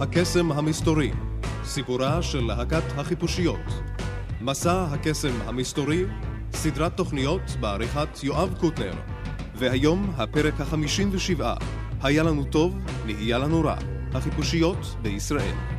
[0.00, 1.10] הקסם המסתורי,
[1.64, 3.60] סיפורה של להקת החיפושיות.
[4.40, 6.04] מסע הקסם המסתורי,
[6.52, 8.94] סדרת תוכניות בעריכת יואב קוטנר.
[9.54, 11.56] והיום הפרק החמישים ושבעה,
[12.02, 13.76] היה לנו טוב, נהיה לנו רע.
[14.14, 15.77] החיפושיות בישראל.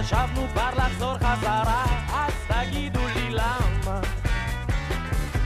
[0.00, 4.00] חשבנו כבר לחזור חזרה, אז תגידו לי למה,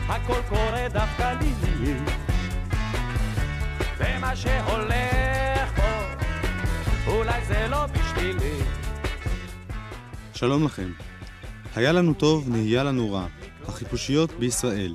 [0.09, 1.53] הכל קורה דווקא לי,
[3.99, 5.93] ומה שהולך פה,
[7.07, 8.59] אולי זה לא בשבילי.
[10.35, 10.91] שלום לכם.
[11.77, 13.27] היה לנו טוב, נהיה לנו רע.
[13.69, 14.95] החיפושיות בישראל.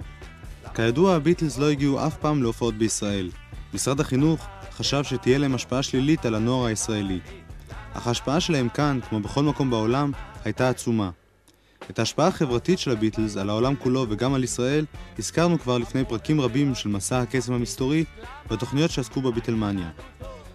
[0.75, 3.29] כידוע, הביטלס לא הגיעו אף פעם להופעות בישראל.
[3.73, 7.19] משרד החינוך חשב שתהיה להם השפעה שלילית על הנוער הישראלי.
[7.99, 10.11] אך ההשפעה שלהם כאן, כמו בכל מקום בעולם,
[10.45, 11.09] הייתה עצומה.
[11.89, 14.85] את ההשפעה החברתית של הביטלס על העולם כולו וגם על ישראל,
[15.19, 18.03] הזכרנו כבר לפני פרקים רבים של מסע הקסם המסתורי
[18.51, 19.89] בתוכניות שעסקו בביטלמניה.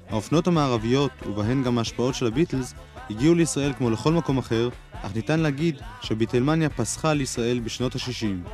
[0.09, 2.75] האופנות המערביות, ובהן גם ההשפעות של הביטלס,
[3.11, 8.49] הגיעו לישראל כמו לכל מקום אחר, אך ניתן להגיד שביטלמניה פסחה על ישראל בשנות ה-60.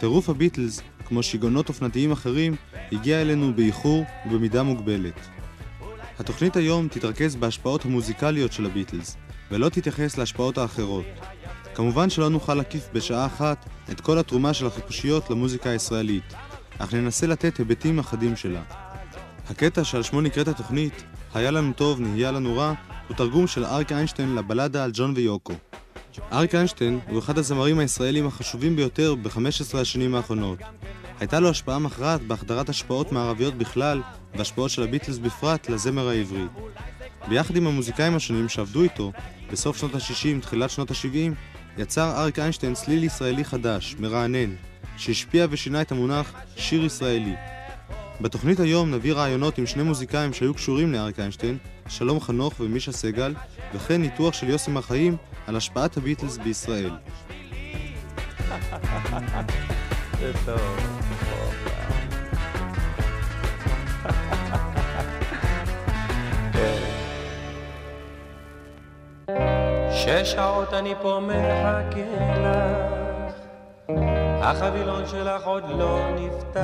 [0.00, 2.56] טירוף הביטלס, כמו שיגעונות אופנתיים אחרים,
[2.92, 5.41] הגיע אלינו באיחור ובמידה מוגבלת.
[6.22, 9.16] התוכנית היום תתרכז בהשפעות המוזיקליות של הביטלס,
[9.50, 11.04] ולא תתייחס להשפעות האחרות.
[11.74, 16.34] כמובן שלא נוכל להקיף בשעה אחת את כל התרומה של החיפושיות למוזיקה הישראלית,
[16.78, 18.62] אך ננסה לתת היבטים אחדים שלה.
[19.50, 21.02] הקטע שעל שמו נקראת התוכנית,
[21.34, 22.74] היה לנו טוב, נהיה לנו רע,
[23.08, 25.54] הוא תרגום של אריק איינשטיין לבלדה על ג'ון ויוקו.
[26.32, 30.58] אריק איינשטיין הוא אחד הזמרים הישראלים החשובים ביותר ב-15 השנים האחרונות.
[31.22, 34.02] הייתה לו השפעה מכרעת בהחדרת השפעות מערביות בכלל,
[34.34, 36.44] והשפעות של הביטלס בפרט, לזמר העברי.
[37.28, 39.12] ביחד עם המוזיקאים השונים שעבדו איתו,
[39.52, 41.32] בסוף שנות ה-60, תחילת שנות ה-70,
[41.78, 44.54] יצר אריק איינשטיין צליל ישראלי חדש, מרענן,
[44.96, 47.34] שהשפיע ושינה את המונח שיר ישראלי.
[48.20, 53.34] בתוכנית היום נביא רעיונות עם שני מוזיקאים שהיו קשורים לאריק איינשטיין, שלום חנוך ומישה סגל,
[53.74, 55.16] וכן ניתוח של יוסי מרחיים
[55.46, 56.90] על השפעת הביטלס בישראל.
[60.22, 60.76] זה טוב.
[69.90, 72.00] שש שעות אני פה מחכה
[72.38, 73.34] לך,
[74.42, 76.62] החבילון שלך עוד לא נפתח.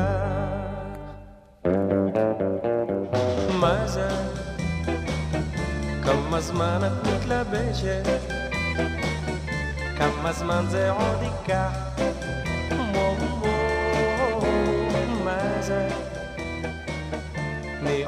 [3.60, 4.08] מה זה?
[6.04, 8.08] כמה זמן את מתלבשת?
[9.98, 11.88] כמה זמן זה עוד ייקח?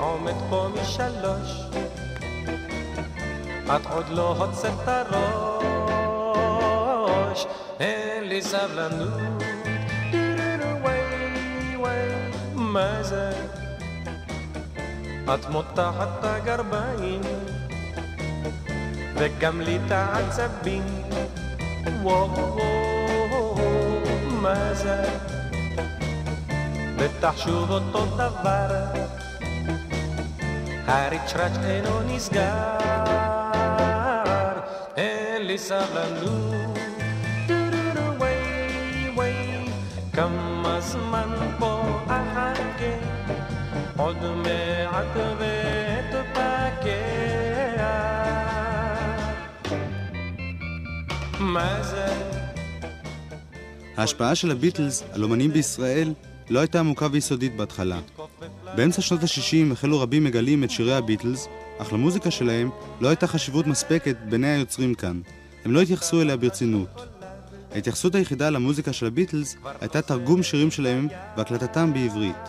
[0.00, 1.61] עומד פה משלוש,
[3.67, 4.88] את עוד לא הוצאת את
[6.08, 7.47] הראש,
[7.81, 9.43] אין לי סבלנות.
[12.55, 13.31] מה זה?
[15.35, 17.20] את מותחת את הגרביים,
[19.14, 20.82] וגם לי את העצבים.
[22.02, 22.58] וואו,
[24.31, 25.05] מה זה?
[26.97, 28.69] בטח שוב אותו דבר,
[30.91, 32.79] הריצ'ראץ' אינו נסגר,
[34.97, 36.61] אין לי סבלנות.
[40.13, 41.29] כמה זמן
[41.59, 42.95] פה אחכה,
[43.97, 46.91] עוד מעט ואתפכח.
[51.39, 52.07] מה זה?
[53.97, 56.15] ההשפעה של הביטלס על אומנים בישראל
[56.51, 57.99] לא הייתה עמוקה ויסודית בהתחלה.
[58.77, 62.71] באמצע שנות ה-60 החלו רבים מגלים את שירי הביטלס, אך למוזיקה שלהם
[63.01, 65.21] לא הייתה חשיבות מספקת בעיני היוצרים כאן.
[65.65, 67.07] הם לא התייחסו אליה ברצינות.
[67.73, 72.49] ההתייחסות היחידה למוזיקה של הביטלס הייתה תרגום שירים שלהם והקלטתם בעברית.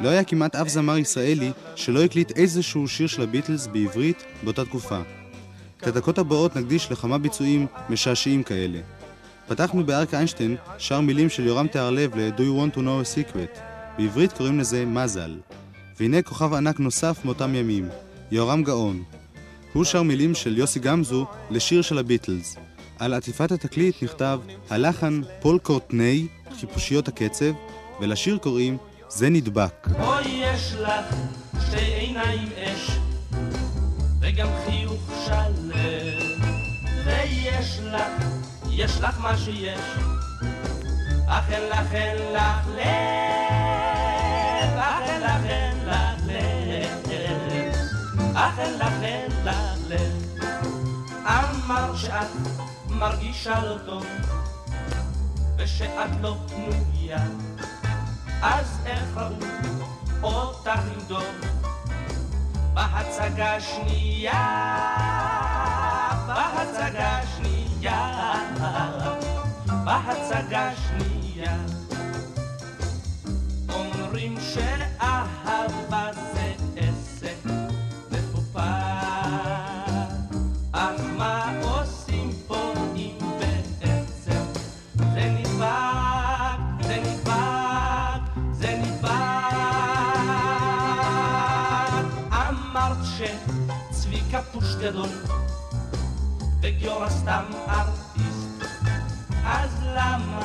[0.00, 5.00] לא היה כמעט אף זמר ישראלי שלא הקליט איזשהו שיר של הביטלס בעברית באותה תקופה.
[5.76, 8.78] את הדקות הבאות נקדיש לכמה ביצועים משעשעים כאלה.
[9.48, 13.69] פתחנו באריק איינשטיין שר מילים של יורם תיארלב ל-Do you want to know a secret?
[13.98, 15.38] בעברית קוראים לזה מזל.
[16.00, 17.88] והנה כוכב ענק נוסף מאותם ימים,
[18.30, 19.02] יורם גאון.
[19.72, 22.56] הוא שר מילים של יוסי גמזו לשיר של הביטלס.
[22.98, 24.40] על עטיפת התקליט נכתב
[24.70, 26.26] הלחן פול קורטני,
[26.60, 27.52] חיפושיות הקצב,
[28.00, 28.76] ולשיר קוראים
[29.08, 29.88] זה נדבק.
[30.00, 31.14] אוי יש לך
[31.66, 32.90] שתי עיניים אש
[34.20, 36.50] וגם חיוך שלם
[37.04, 38.24] ויש לך,
[38.70, 39.80] יש לך מה שיש
[41.26, 43.59] אך אין לך אין לך לב
[48.40, 49.56] אך אין לך אין לך
[49.88, 50.44] לב
[51.26, 52.28] אמר שאת
[52.88, 54.06] מרגישה לא טוב
[55.56, 57.24] ושאת לא פנויה
[58.42, 59.16] אז איך
[60.22, 61.24] ראו אותך דוב
[62.74, 64.32] בהצגה השנייה,
[66.26, 68.32] בהצגה השנייה,
[69.84, 71.56] בהצגה השנייה.
[73.74, 76.09] אומרים שאהבה
[94.80, 95.08] גדול
[96.62, 98.64] וגיורא סתם ארטיסט,
[99.44, 100.40] אז למה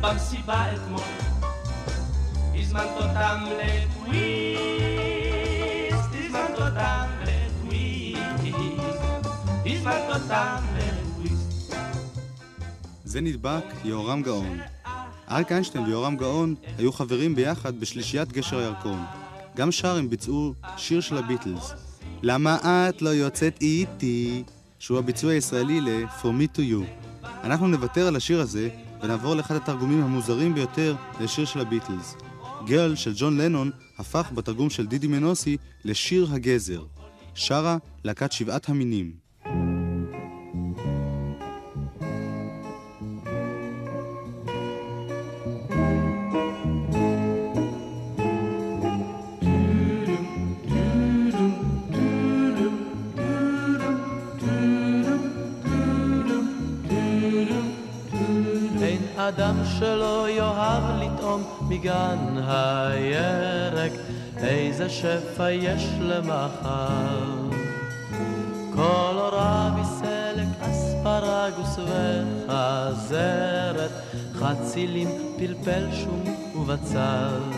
[0.00, 1.00] במסיבה אתמול
[2.54, 4.60] הזמנת אותם לטוויסט,
[6.14, 8.20] הזמנת אותם לטוויסט,
[9.66, 11.74] הזמנת אותם לטוויסט.
[13.04, 14.58] זה נדבק יהורם גאון.
[15.30, 19.04] אריק איינשטיין ויהורם גאון היו חברים ביחד בשלישיית גשר הירקון.
[19.56, 21.87] גם שר הם ביצעו שיר של הביטלס.
[22.22, 24.42] למה את לא יוצאת איתי?
[24.78, 27.06] שהוא הביצוע הישראלי ל-For Me to You.
[27.44, 28.68] אנחנו נוותר על השיר הזה
[29.02, 32.14] ונעבור לאחד התרגומים המוזרים ביותר לשיר של הביטלס.
[32.66, 36.84] גרל של ג'ון לנון הפך בתרגום של דידי מנוסי לשיר הגזר.
[37.34, 39.27] שרה להקת שבעת המינים.
[61.78, 63.92] מגן הירק,
[64.36, 67.48] איזה שפע יש למחר.
[68.74, 71.78] קולורבי סלק, אספרגוס
[72.48, 73.90] וחזרת,
[74.34, 75.08] חצילים,
[75.38, 76.24] פלפל שום
[76.56, 77.57] ובצל.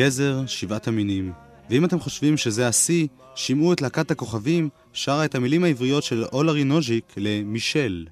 [0.00, 1.32] גזר, שבעת המינים.
[1.70, 6.64] ואם אתם חושבים שזה השיא, שמעו את להקת הכוכבים שרה את המילים העבריות של אולרי
[6.64, 8.06] נוז'יק למישל.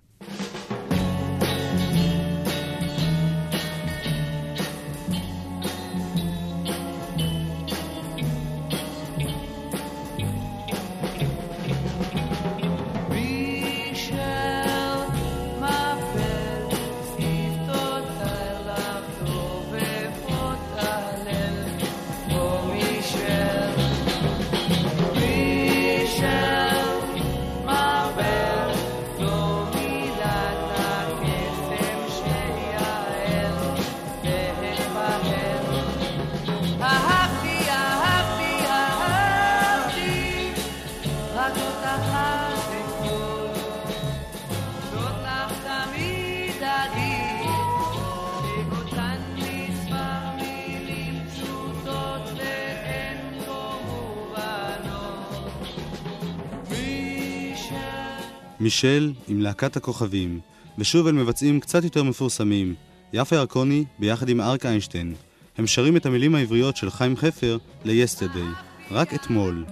[58.68, 60.40] מישל עם להקת הכוכבים,
[60.78, 62.74] ושוב אל מבצעים קצת יותר מפורסמים,
[63.12, 65.14] יפה ירקוני ביחד עם אריק איינשטיין.
[65.58, 68.48] הם שרים את המילים העבריות של חיים חפר ל-Yesterday,
[68.90, 69.64] רק אתמול.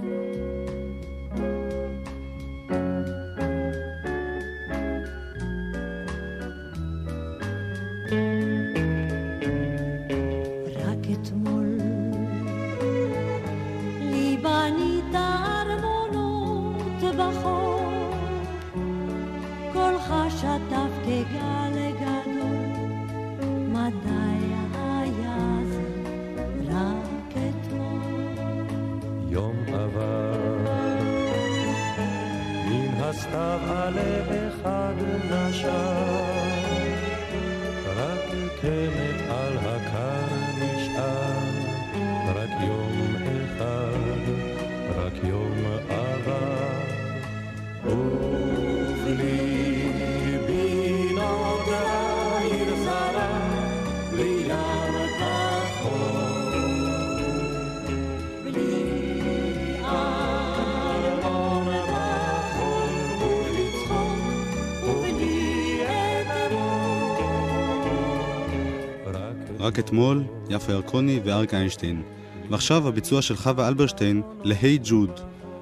[69.77, 72.03] רק אתמול, יפה ירקוני ואריק איינשטיין.
[72.51, 75.11] ועכשיו הביצוע של חווה אלברשטיין ל"הי ג'וד".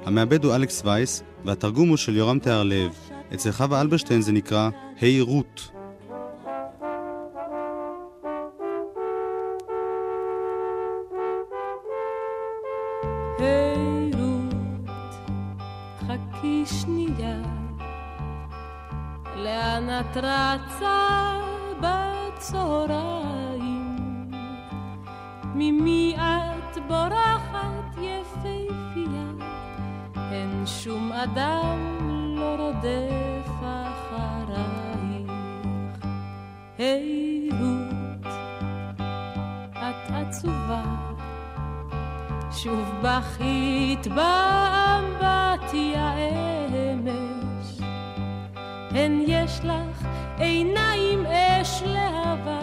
[0.04, 2.92] המעבד הוא אלכס וייס, והתרגום הוא של יורם תיארלב.
[3.34, 5.70] אצל חווה אלברשטיין זה נקרא "היי רות".
[16.66, 17.36] שנייה,
[19.36, 20.73] לאן את רצה
[31.24, 31.78] אדם
[32.36, 35.32] לא רודף אחרייך.
[36.78, 38.26] היי רות,
[39.72, 40.82] את עצובה
[42.52, 45.34] שוב בכית באמבטיה
[46.70, 47.80] אמש,
[48.90, 50.06] הן יש לך
[50.38, 52.60] עיניים אש להבה,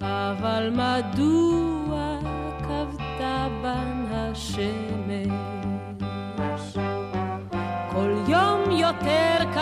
[0.00, 2.18] אבל מדוע
[2.58, 5.53] כבתה בן השמש?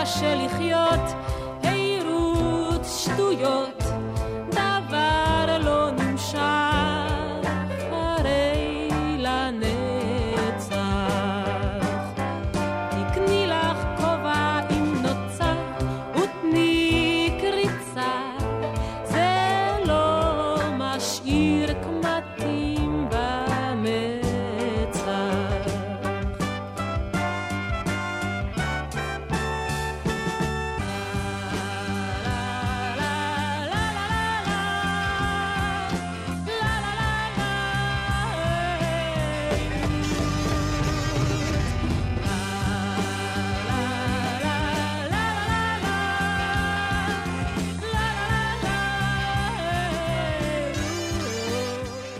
[0.03, 0.99] קשה לחיות,
[1.61, 3.82] היי רות שטויות,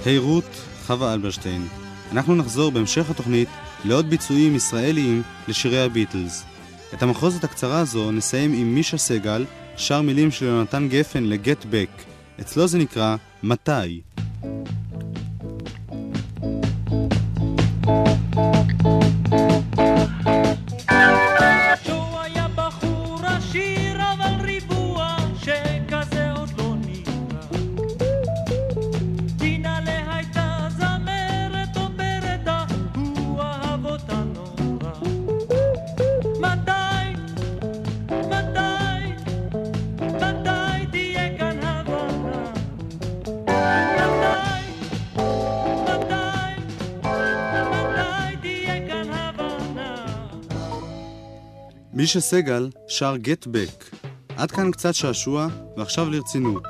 [0.06, 1.68] היי רות, חווה אלברשטיין.
[2.12, 3.50] אנחנו נחזור בהמשך התוכנית
[3.86, 6.44] לעוד ביצועים ישראליים לשירי הביטלס.
[6.94, 9.46] את המחוזת הקצרה הזו נסיים עם מישה סגל,
[9.78, 11.90] שר מילים של יונתן גפן לגט בק.
[12.42, 14.02] אצלו זה נקרא מתי.
[52.16, 53.96] מישה סגל שר Get Back.
[54.38, 56.64] עד כאן קצת שעשוע, ועכשיו לרצינות.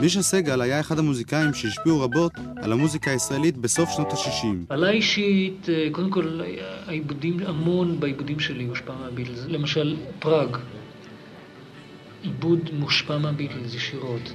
[0.00, 4.46] מישה סגל היה אחד המוזיקאים שהשפיעו רבות על המוזיקה הישראלית בסוף שנות ה-60.
[4.68, 6.40] עליי אישית, אה, קודם כל,
[6.86, 9.44] העיבודים, המון בעיבודים שלי הושפע מהביטלס.
[9.48, 10.56] למשל, פראג,
[12.22, 14.32] עיבוד מושפע מהביטלס ישירות.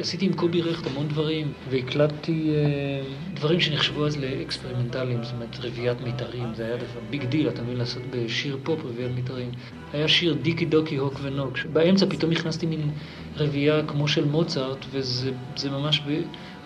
[0.00, 3.02] עשיתי עם קובי רכט המון דברים, והקלטתי אה,
[3.34, 7.76] דברים שנחשבו אז לאקספרימנטליים, זאת אומרת רביעיית מיתרים, זה היה דבר big deal, אתה מבין,
[7.76, 9.50] לעשות בשיר פופ רביעיית מיתרים.
[9.92, 12.90] היה שיר דיקי דוקי הוק ונוק, באמצע פתאום הכנסתי מין
[13.36, 16.02] רביעייה כמו של מוצרט, וזה זה ממש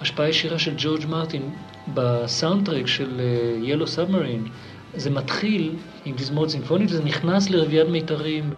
[0.00, 1.42] בהשפעה ישירה של ג'ורג' מרטין.
[1.94, 3.20] בסאונדטרק של
[3.62, 4.46] ילו סאבמרין,
[4.94, 8.50] זה מתחיל עם תזמורת סימפונית וזה נכנס לרביעיית מיתרים.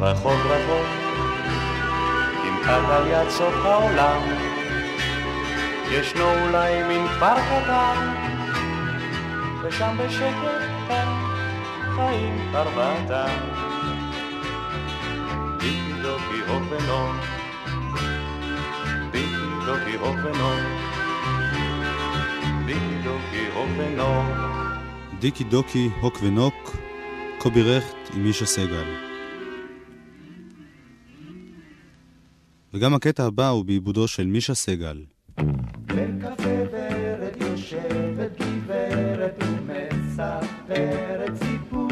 [0.00, 0.86] רחוק רחוק,
[2.42, 4.22] כמעט על יד סוף העולם,
[5.90, 8.14] ישנו אולי מין כפר קטן,
[9.62, 11.08] ושם בשקט כאן
[11.94, 13.34] חיים ארבעתם.
[15.58, 17.16] דיקי דוקי הוק ונוק,
[19.10, 20.64] דיקי דוקי הוק ונוק,
[22.66, 24.26] דיקי דוקי הוק ונוק.
[25.18, 26.76] דיקי דוקי, הוק ונוק,
[27.38, 29.07] קובי רכט עם מישה סגל.
[32.74, 35.04] וגם הקטע הבא הוא בעיבודו של מישה סגל.
[35.86, 41.88] בקפה ורד יושבת גברת ומספרת סיפור.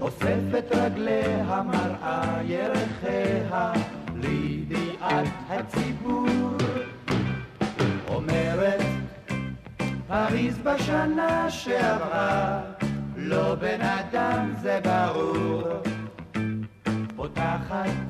[0.00, 3.72] אוספת רגליה מראה ירחיה
[4.14, 6.26] לידיעת הציבור.
[8.08, 8.82] אומרת
[10.08, 12.60] פריז בשנה שעברה
[13.16, 15.62] לא בן אדם זה ברור.
[17.16, 18.07] פותחת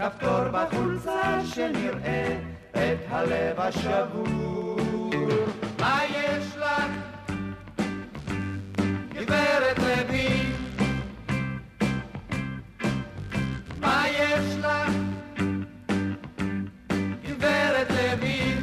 [0.00, 2.38] כפתור בחולצה שנראה
[2.70, 4.76] את הלב השבור.
[5.80, 6.84] מה יש לך,
[9.14, 10.28] גברת לוי?
[13.80, 14.90] מה יש לך,
[17.28, 18.54] גברת לוי?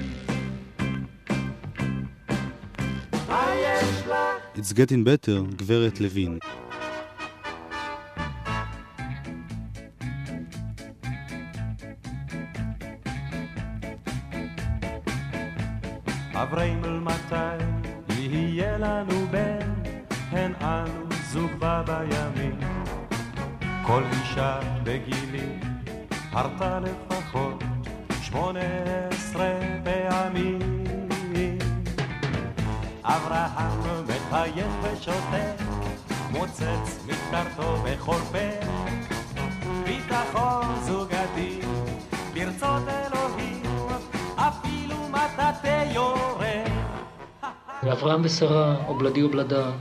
[3.27, 4.57] מה יש לך?
[4.57, 6.39] It's getting better, גברת לוין.
[16.47, 17.63] אבריימל מתי
[18.09, 19.73] יהיה לנו בן,
[20.31, 22.59] הן אנו זוג בה בימים.
[23.85, 25.59] כל אישה בגילי
[26.31, 27.63] הרתה לפחות
[28.21, 28.59] שמונה
[29.09, 30.59] עשרה פעמים.
[33.03, 35.63] אברהם מחייך ושותק,
[36.31, 38.15] מוצץ מקטרתו פה.
[39.85, 41.59] ביטחון זוגתי,
[42.33, 43.63] ברצות אלוהים,
[44.35, 44.86] אפילו.
[47.83, 49.71] ואברהם ושרה, אובלדי אובלדה.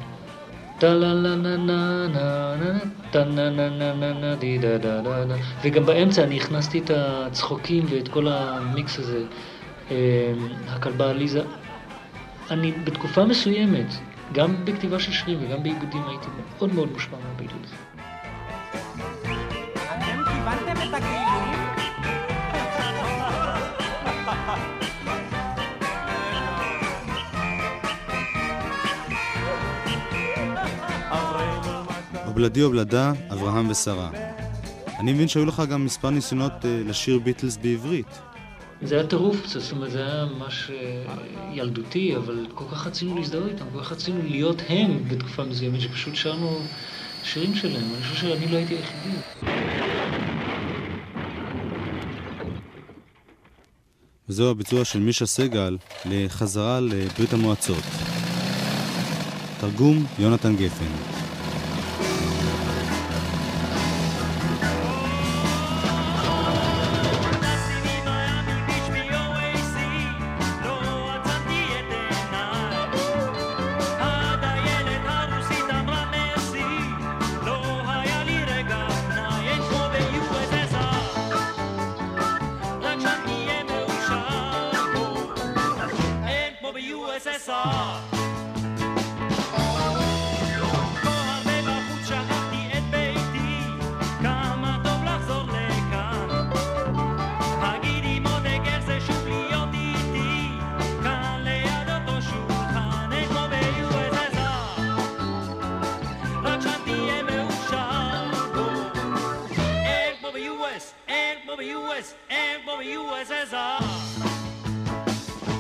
[5.63, 9.25] וגם באמצע אני הכנסתי את הצחוקים ואת כל המיקס הזה.
[10.69, 11.43] הכלבה עליזה.
[12.51, 13.87] אני בתקופה מסוימת,
[14.33, 16.27] גם בכתיבה של שירים וגם בעיבודים הייתי
[16.59, 17.71] מאוד מאוד מושפע מהביטלס.
[17.71, 17.96] אתם
[32.37, 34.11] אובלדי אובלדה, אברהם ושרה.
[34.99, 38.07] אני מבין שהיו לך גם מספר ניסיונות אה, לשיר ביטלס בעברית.
[38.83, 41.15] זה היה טירוף, זאת אומרת, זה היה ממש אה,
[41.53, 46.15] ילדותי, אבל כל כך רצינו להזדהות איתם, כל כך רצינו להיות הם בתקופה מסוימת, שפשוט
[46.15, 46.61] שרנו
[47.25, 47.95] שירים שלהם.
[47.95, 49.17] אני חושב שאני לא הייתי היחידי.
[54.29, 57.85] וזהו הביצוע של מישה סגל לחזרה לברית המועצות.
[59.61, 61.16] תרגום יונתן גפן.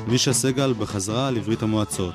[0.06, 2.14] מישה סגל בחזרה לברית המועצות.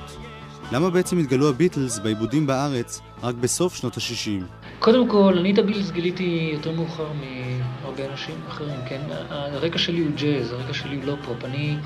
[0.72, 4.44] למה בעצם התגלו הביטלס בעיבודים בארץ רק בסוף שנות ה-60?
[4.78, 9.00] קודם כל, אני את הביטלס גיליתי יותר מאוחר מהרבה אנשים אחרים, כן?
[9.30, 11.44] הרקע שלי הוא ג'אז, הרקע שלי הוא לא פופ.
[11.44, 11.76] אני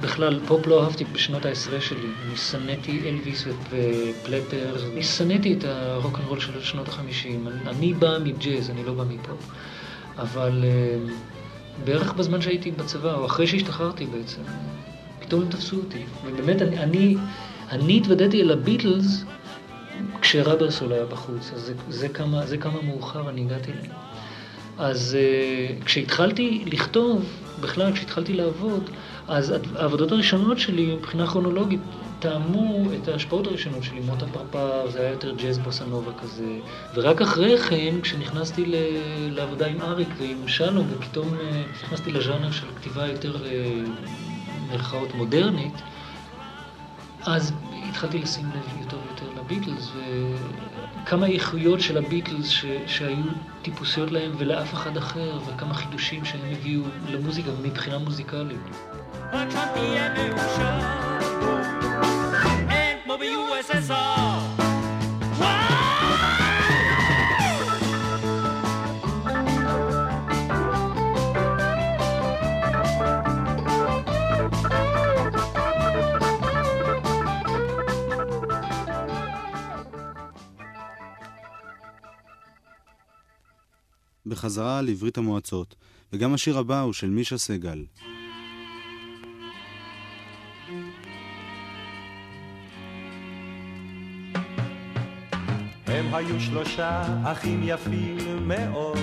[0.00, 2.08] בכלל, פופ לא אהבתי בשנות העשרה שלי.
[2.26, 7.48] אני שנאתי אלוויס ופרסלי, אני שנאתי את הרוקנרול של שנות החמישים.
[7.48, 9.50] אני, אני בא מג'אז, אני לא בא מפופ.
[10.18, 10.96] אבל אה,
[11.84, 14.42] בערך בזמן שהייתי בצבא, או אחרי שהשתחררתי בעצם,
[15.20, 16.02] פתאום הם תפסו אותי.
[16.26, 17.16] ובאמת, אני, אני,
[17.70, 19.24] אני התוודעתי אל הביטלס
[20.20, 23.92] כשרברסול היה בחוץ, אז זה, זה, כמה, זה כמה מאוחר אני הגעתי אליהם.
[24.78, 27.24] אז uh, כשהתחלתי לכתוב,
[27.60, 28.90] בכלל כשהתחלתי לעבוד,
[29.28, 31.80] אז העבודות הראשונות שלי מבחינה כרונולוגית
[32.18, 36.58] טעמו את ההשפעות הראשונות שלי, מוטה פרפר, זה היה יותר ג'אז בוסנובה כזה.
[36.94, 38.74] ורק אחרי כן, כשנכנסתי ל...
[39.30, 43.82] לעבודה עם אריק ועם שלום, ופתאום אה, נכנסתי לז'אנר של כתיבה יותר, אה,
[44.70, 45.74] מירכאות, מודרנית,
[47.22, 47.52] אז
[47.88, 49.90] התחלתי לשים לב יותר ויותר לביטלס,
[51.02, 52.64] וכמה איכויות של הביטלס ש...
[52.86, 53.24] שהיו
[53.62, 58.60] טיפוסיות להם ולאף אחד אחר, וכמה חידושים שהם הביאו למוזיקה מבחינה מוזיקלית.
[59.32, 60.78] הטראמפ יהיה מאושר,
[61.82, 61.85] אין
[63.56, 63.96] כמו ב-USSR.
[84.26, 85.74] בחזרה לעברית המועצות,
[86.12, 87.84] וגם השיר הבא הוא של מישה סגל.
[95.96, 98.98] הם היו שלושה אחים יפים מאוד.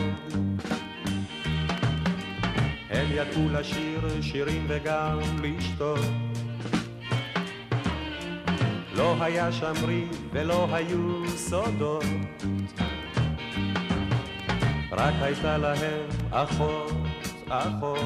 [2.89, 5.99] הם ידעו לשיר שירים וגם לשתות.
[8.95, 12.03] לא היה שם ריב ולא היו סודות.
[14.91, 16.91] רק הייתה להם אחות,
[17.49, 18.05] אחות.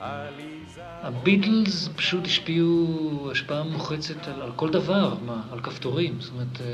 [0.00, 0.55] עליזה
[1.02, 6.66] הביטלס פשוט השפיעו השפעה מוחצת על, על כל דבר, מה, על כפתורים, זאת אומרת, אה,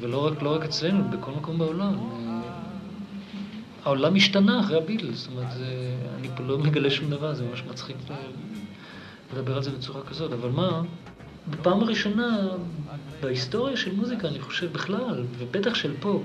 [0.00, 1.94] ולא רק, לא רק אצלנו, בכל מקום בעולם.
[1.98, 2.40] אה,
[3.84, 7.62] העולם השתנה אחרי הביטלס, זאת אומרת, זה, אני פה לא מגלה שום דבר, זה ממש
[7.70, 8.16] מצחיק אה,
[9.32, 10.82] לדבר על זה בצורה כזאת, אבל מה,
[11.50, 12.48] בפעם הראשונה
[13.22, 16.22] בהיסטוריה של מוזיקה, אני חושב בכלל, ובטח של פופ,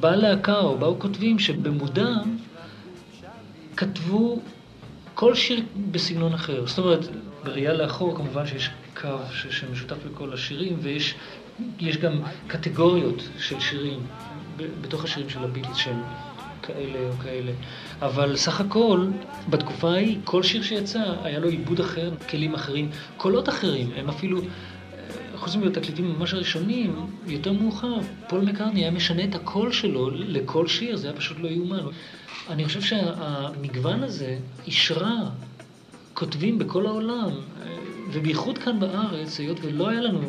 [0.00, 2.14] באה להקה או באו כותבים שבמודע
[3.76, 4.40] כתבו
[5.18, 6.66] כל שיר בסגנון אחר.
[6.66, 7.08] זאת אומרת,
[7.44, 11.14] בראייה לאחור כמובן שיש קו ש- שמשותף לכל השירים, ויש
[11.80, 14.06] יש גם קטגוריות של שירים
[14.80, 16.02] בתוך השירים של הביטלס שהם
[16.62, 17.52] כאלה או כאלה.
[18.02, 19.06] אבל סך הכל,
[19.48, 23.90] בתקופה ההיא, כל שיר שיצא, היה לו עיבוד אחר, כלים אחרים, קולות אחרים.
[23.96, 24.46] הם אפילו, אה,
[25.36, 30.96] חוץ מהתקליטים ממש הראשונים, יותר מאוחר, פול מקרני היה משנה את הקול שלו לכל שיר,
[30.96, 31.78] זה היה פשוט לא יאומן.
[32.48, 35.16] אני חושב שהמגוון הזה אישרה
[36.14, 37.30] כותבים בכל העולם,
[38.12, 40.20] ובייחוד כאן בארץ, היות ולא היה לנו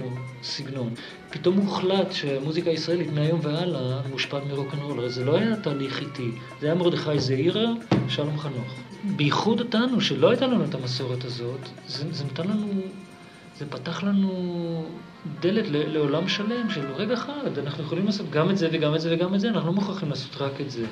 [0.43, 0.93] סגנון.
[1.29, 6.67] פתאום הוחלט שהמוזיקה הישראלית מהיום והלאה מושפעת מרוקנרול, הרי זה לא היה תהליך איטי, זה
[6.67, 7.65] היה מרדכי זעירה,
[8.09, 8.73] שלום חנוך.
[9.15, 12.67] בייחוד אותנו, שלא הייתה לנו את המסורת הזאת, זה, זה נתן לנו,
[13.57, 14.85] זה פתח לנו
[15.39, 19.13] דלת לעולם שלם של רגע אחד, אנחנו יכולים לעשות גם את זה וגם את זה
[19.15, 20.85] וגם את זה, אנחנו לא מוכרחים לעשות רק את זה.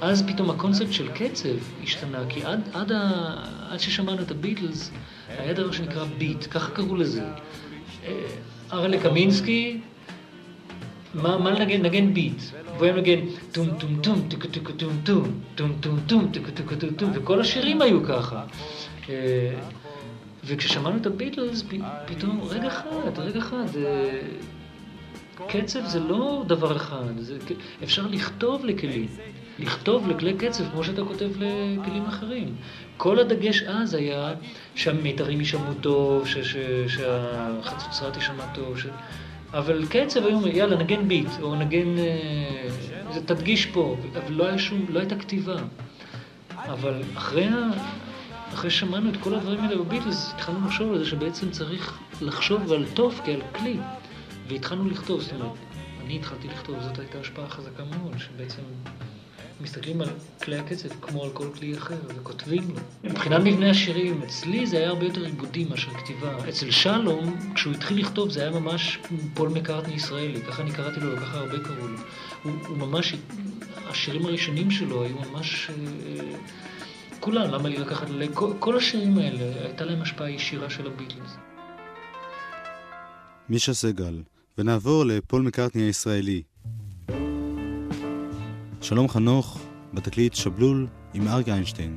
[0.00, 1.48] אז פתאום הקונספט של קצב
[1.82, 3.34] השתנה, כי עד, עד, ה,
[3.70, 4.90] עד ששמענו את הביטלס,
[5.28, 7.22] היה דבר שנקרא ביט, ככה קראו לזה.
[8.04, 8.26] אה,
[8.72, 9.80] ארלה קמינסקי,
[11.14, 11.82] מה, מה לנגן?
[11.82, 12.42] נגן ביט.
[12.74, 13.20] והוא היה מנגן
[13.52, 15.24] טום טום טום טיקו טיקו טום טום
[15.54, 18.44] טום טום טום טיקו טיקו טום טום וכל השירים היו ככה.
[19.08, 19.14] אה,
[20.44, 21.64] וכששמענו את הביטלס,
[22.06, 24.20] פתאום, רגע אחד, רגע אחד, אה,
[25.48, 27.38] קצב זה לא דבר אחד, זה,
[27.82, 29.08] אפשר לכתוב לכלים,
[29.58, 32.54] לכתוב לכלי קצב כמו שאתה כותב לכלים אחרים.
[32.96, 34.34] כל הדגש אז היה
[34.74, 36.56] שהמיתרים יישמעו טוב, ש, ש,
[36.88, 38.86] שהחצוצרה תישמע טוב, ש...
[39.52, 42.68] אבל קצב היום, יאללה, נגן ביט, או נגן, אה,
[43.12, 45.56] זה תדגיש פה, אבל לא, היה שום, לא הייתה כתיבה.
[46.56, 47.48] אבל אחרי.
[48.54, 52.86] אחרי ששמענו את כל הדברים האלה בביטלס, התחלנו לחשוב על זה שבעצם צריך לחשוב על
[52.94, 53.76] טוב כעל כלי.
[54.48, 55.52] והתחלנו לכתוב, זאת אומרת,
[56.04, 58.62] אני התחלתי לכתוב, זאת הייתה השפעה חזקה מאוד, שבעצם
[59.60, 60.08] מסתכלים על
[60.42, 62.80] כלי הקצב כמו על כל כלי אחר, וכותבים לו.
[63.04, 66.48] מבחינת מבנה השירים, אצלי זה היה הרבה יותר עיבודים מאשר כתיבה.
[66.48, 68.98] אצל שלום, כשהוא התחיל לכתוב, זה היה ממש
[69.34, 71.98] פול מקארטני ישראלי, ככה אני קראתי לו וככה הרבה קראו לו.
[72.42, 73.14] הוא, הוא ממש,
[73.86, 75.70] השירים הראשונים שלו היו ממש...
[75.70, 76.36] אה,
[77.20, 81.36] כולם, למה לי לקחת, כל, כל השירים האלה, הייתה להם השפעה ישירה של הביטלס.
[83.48, 84.22] מישה סגל,
[84.58, 86.42] ונעבור לפול מקארטני הישראלי.
[88.82, 89.58] שלום חנוך,
[89.94, 91.96] בתקליט שבלול עם אריק איינשטיין.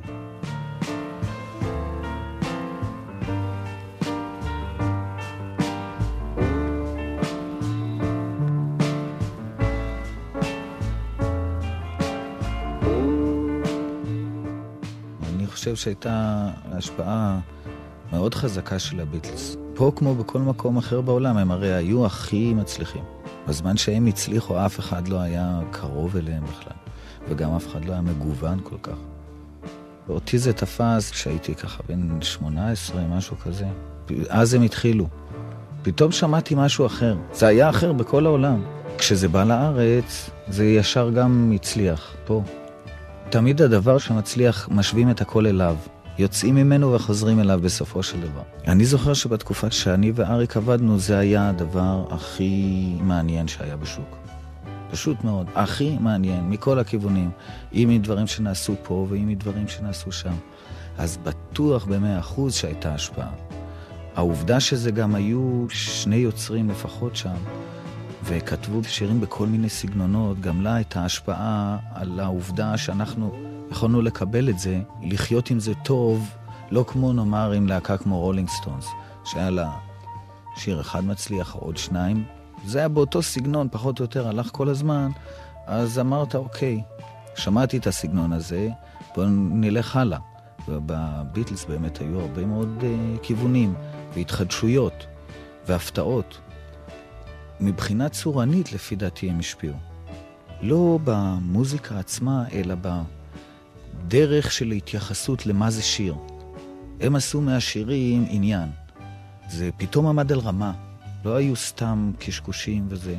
[15.22, 17.40] אני חושב שהייתה השפעה
[18.12, 19.56] מאוד חזקה של הביטלס.
[19.74, 23.13] פה כמו בכל מקום אחר בעולם, הם הרי היו הכי מצליחים.
[23.48, 26.76] בזמן שהם הצליחו, אף אחד לא היה קרוב אליהם בכלל,
[27.28, 28.96] וגם אף אחד לא היה מגוון כל כך.
[30.08, 33.66] ואותי זה תפס כשהייתי ככה בן 18, משהו כזה.
[34.28, 35.08] אז הם התחילו.
[35.82, 37.16] פתאום שמעתי משהו אחר.
[37.32, 38.62] זה היה אחר בכל העולם.
[38.98, 42.42] כשזה בא לארץ, זה ישר גם הצליח, פה.
[43.30, 45.76] תמיד הדבר שמצליח, משווים את הכל אליו.
[46.18, 48.42] יוצאים ממנו וחוזרים אליו בסופו של דבר.
[48.66, 54.16] אני זוכר שבתקופה שאני ואריק עבדנו, זה היה הדבר הכי מעניין שהיה בשוק.
[54.90, 57.30] פשוט מאוד, הכי מעניין, מכל הכיוונים.
[57.72, 60.34] אם מדברים שנעשו פה ואם מדברים שנעשו שם.
[60.98, 63.30] אז בטוח במאה אחוז שהייתה השפעה.
[64.16, 67.34] העובדה שזה גם היו שני יוצרים לפחות שם,
[68.24, 74.58] וכתבו שירים בכל מיני סגנונות, גם לה הייתה השפעה על העובדה שאנחנו יכולנו לקבל את
[74.58, 76.30] זה, לחיות עם זה טוב,
[76.70, 78.86] לא כמו נאמר עם להקה כמו רולינג סטונס,
[79.24, 79.70] שהיה לה
[80.56, 82.24] שיר אחד מצליח, עוד שניים.
[82.66, 85.10] זה היה באותו סגנון, פחות או יותר, הלך כל הזמן,
[85.66, 86.82] אז אמרת, אוקיי,
[87.36, 88.68] שמעתי את הסגנון הזה,
[89.14, 90.18] בואו נלך הלאה.
[90.68, 93.74] ובביטלס באמת היו הרבה מאוד אה, כיוונים,
[94.14, 95.06] והתחדשויות,
[95.68, 96.40] והפתעות.
[97.60, 99.74] מבחינה צורנית, לפי דעתי, הם השפיעו.
[100.62, 102.74] לא במוזיקה עצמה, אלא
[104.02, 106.14] בדרך של התייחסות למה זה שיר.
[107.00, 108.68] הם עשו מהשירים עניין.
[109.50, 110.72] זה פתאום עמד על רמה.
[111.24, 113.16] לא היו סתם קשקושים וזה.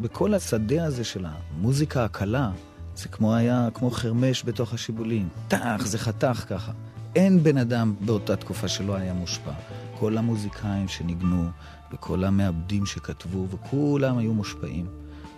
[0.00, 2.50] בכל השדה הזה של המוזיקה הקלה,
[2.96, 5.28] זה כמו היה, כמו חרמש בתוך השיבולים.
[5.48, 6.72] טח, זה חתך ככה.
[7.16, 9.52] אין בן אדם באותה תקופה שלא היה מושפע.
[9.98, 11.44] כל המוזיקאים שניגנו,
[11.92, 14.86] וכל המעבדים שכתבו, וכולם היו מושפעים.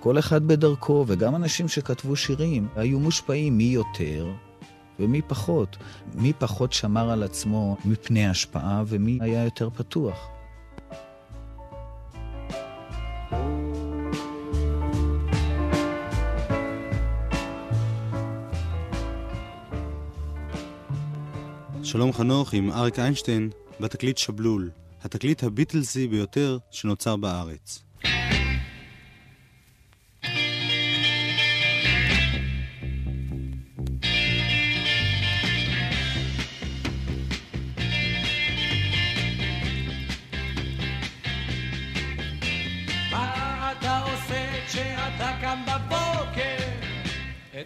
[0.00, 4.26] כל אחד בדרכו, וגם אנשים שכתבו שירים, היו מושפעים מי יותר
[4.98, 5.76] ומי פחות.
[6.14, 10.28] מי פחות שמר על עצמו מפני השפעה, ומי היה יותר פתוח.
[21.82, 24.70] שלום חנוך עם אריק איינשטיין בתקליט שבלול,
[25.02, 27.82] התקליט הביטלסי ביותר שנוצר בארץ.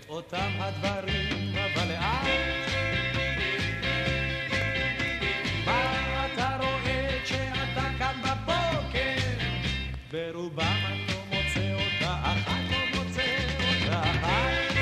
[0.01, 2.27] את אותם הדברים, אבל לאט.
[5.67, 9.17] מה אתה רואה כשאתה קם בבוקר?
[10.13, 13.23] ברובם אני לא מוצא אותה אחת, לא מוצא
[13.61, 14.73] אותה אחת.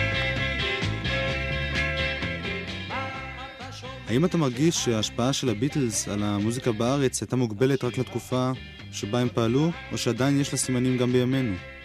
[2.87, 4.13] אתה?
[4.13, 8.51] האם אתה מרגיש שההשפעה של הביטלס על המוזיקה בארץ הייתה מוגבלת רק לתקופה
[8.93, 11.76] שבה הם פעלו, או שעדיין יש לה סימנים גם בימינו?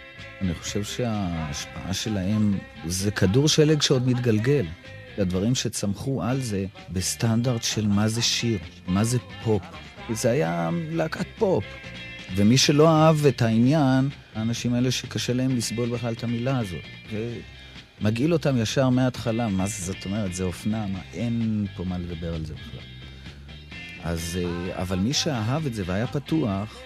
[0.42, 4.66] אני חושב שההשפעה שלהם זה כדור שלג שעוד מתגלגל.
[5.18, 9.62] הדברים שצמחו על זה בסטנדרט של מה זה שיר, מה זה פופ.
[10.10, 11.64] זה היה להקת פופ.
[12.36, 16.84] ומי שלא אהב את העניין, האנשים האלה שקשה להם לסבול בכלל את המילה הזאת.
[18.00, 22.34] ומגעיל אותם ישר מההתחלה, מה זה, זאת אומרת, זה אופנה, מה, אין פה מה לדבר
[22.34, 22.86] על זה בכלל.
[24.04, 26.78] אז, אה, אבל מי שאהב את זה והיה פתוח,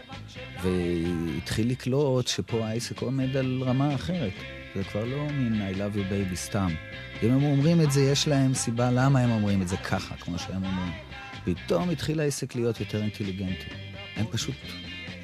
[0.67, 4.33] והתחיל לקלוט שפה העסק עומד על רמה אחרת.
[4.75, 6.75] זה כבר לא מין I love you baby סתם.
[7.23, 10.39] אם הם אומרים את זה, יש להם סיבה למה הם אומרים את זה ככה, כמו
[10.39, 10.93] שהם אומרים.
[11.45, 13.71] פתאום התחיל העסק להיות יותר אינטליגנטי.
[14.17, 14.55] הם פשוט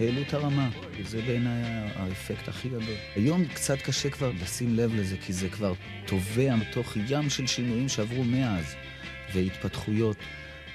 [0.00, 1.62] העלו את הרמה, וזה בעיניי
[1.94, 2.96] האפקט הכי גדול.
[3.16, 5.72] היום קצת קשה כבר לשים לב לזה, כי זה כבר
[6.06, 8.74] טובע מתוך ים של שינויים שעברו מאז,
[9.34, 10.16] והתפתחויות.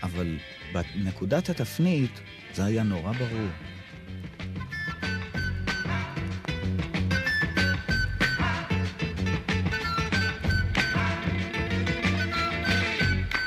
[0.04, 0.38] אבל
[0.74, 2.22] בנקודת התפנית
[2.54, 3.50] זה היה נורא ברור.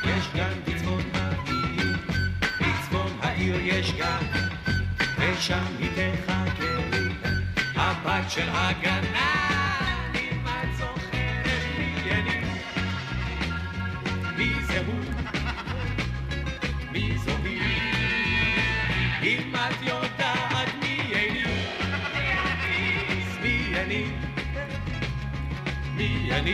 [0.04, 1.98] יש גן בצפון העיר,
[2.62, 4.26] בצפון העיר יש גן,
[5.18, 7.10] ושם היא תחכה לי,
[7.76, 9.39] הבת של הגנן,
[26.31, 26.45] שם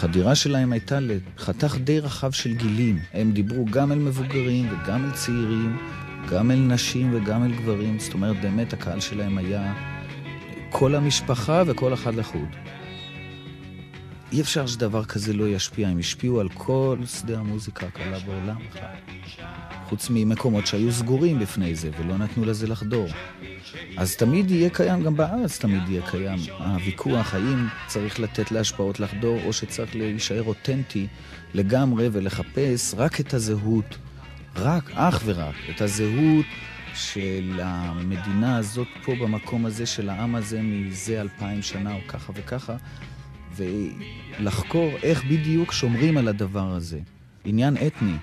[0.00, 2.98] החדירה שלהם הייתה לחתך די רחב של גילים.
[3.12, 5.76] הם דיברו גם אל מבוגרים וגם אל צעירים,
[6.30, 7.98] גם אל נשים וגם אל גברים.
[7.98, 9.74] זאת אומרת, באמת הקהל שלהם היה
[10.70, 12.69] כל המשפחה וכל אחד לחוד.
[14.32, 18.88] אי אפשר שדבר כזה לא ישפיע, הם השפיעו על כל שדה המוזיקה הקלה בעולם בכלל.
[19.88, 23.08] חוץ ממקומות שהיו סגורים בפני זה ולא נתנו לזה לחדור.
[23.96, 29.40] אז תמיד יהיה קיים, גם בארץ תמיד יהיה קיים, הוויכוח האם צריך לתת להשפעות לחדור
[29.44, 31.06] או שצריך להישאר אותנטי
[31.54, 33.98] לגמרי ולחפש רק את הזהות,
[34.56, 36.46] רק, אך ורק, את הזהות
[36.94, 42.76] של המדינה הזאת פה במקום הזה, של העם הזה מזה אלפיים שנה או ככה וככה,
[43.60, 47.00] ולחקור איך בדיוק שומרים על הדבר הזה.
[47.44, 48.16] עניין אתני.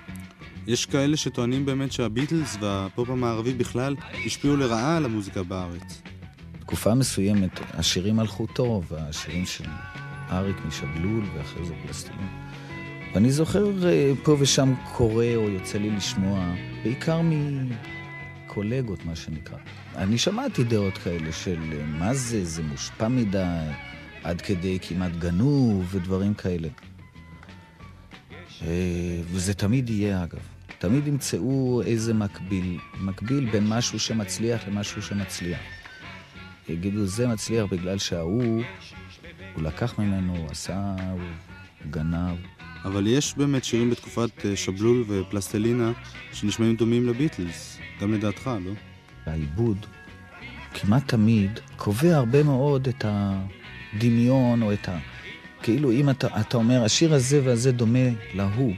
[0.66, 3.96] יש כאלה שטוענים באמת שהביטלס והפופ המערבי בכלל
[4.26, 6.02] השפיעו לרעה על המוזיקה בארץ.
[6.60, 9.64] תקופה מסוימת השירים הלכו טוב, השירים של
[10.30, 12.28] אריק משבלול ואחרי זה פלסטינים.
[13.14, 17.20] ואני זוכר אה, פה ושם קורא או יוצא לי לשמוע, בעיקר
[18.46, 19.58] מקולגות, מה שנקרא.
[19.96, 23.68] אני שמעתי דעות כאלה של אה, מה זה, זה מושפע מדי,
[24.24, 26.68] עד כדי כמעט גנוב ודברים כאלה.
[28.62, 30.38] אה, וזה תמיד יהיה, אגב.
[30.78, 35.58] תמיד ימצאו איזה מקביל, מקביל בין משהו שמצליח למשהו שמצליח.
[36.68, 38.62] יגידו, זה מצליח בגלל שההוא,
[39.54, 41.20] הוא לקח ממנו, הוא עשה, הוא
[41.90, 42.36] גנב.
[42.84, 45.92] אבל יש באמת שירים בתקופת אה, שבלול ופלסטלינה
[46.32, 48.72] שנשמעים דומים לביטלס, גם לדעתך, לא?
[49.26, 49.86] העיבוד
[50.74, 53.04] כמעט תמיד קובע הרבה מאוד את
[53.94, 54.98] הדמיון או את ה...
[55.62, 58.74] כאילו אם אתה, אתה אומר, השיר הזה והזה דומה להוא,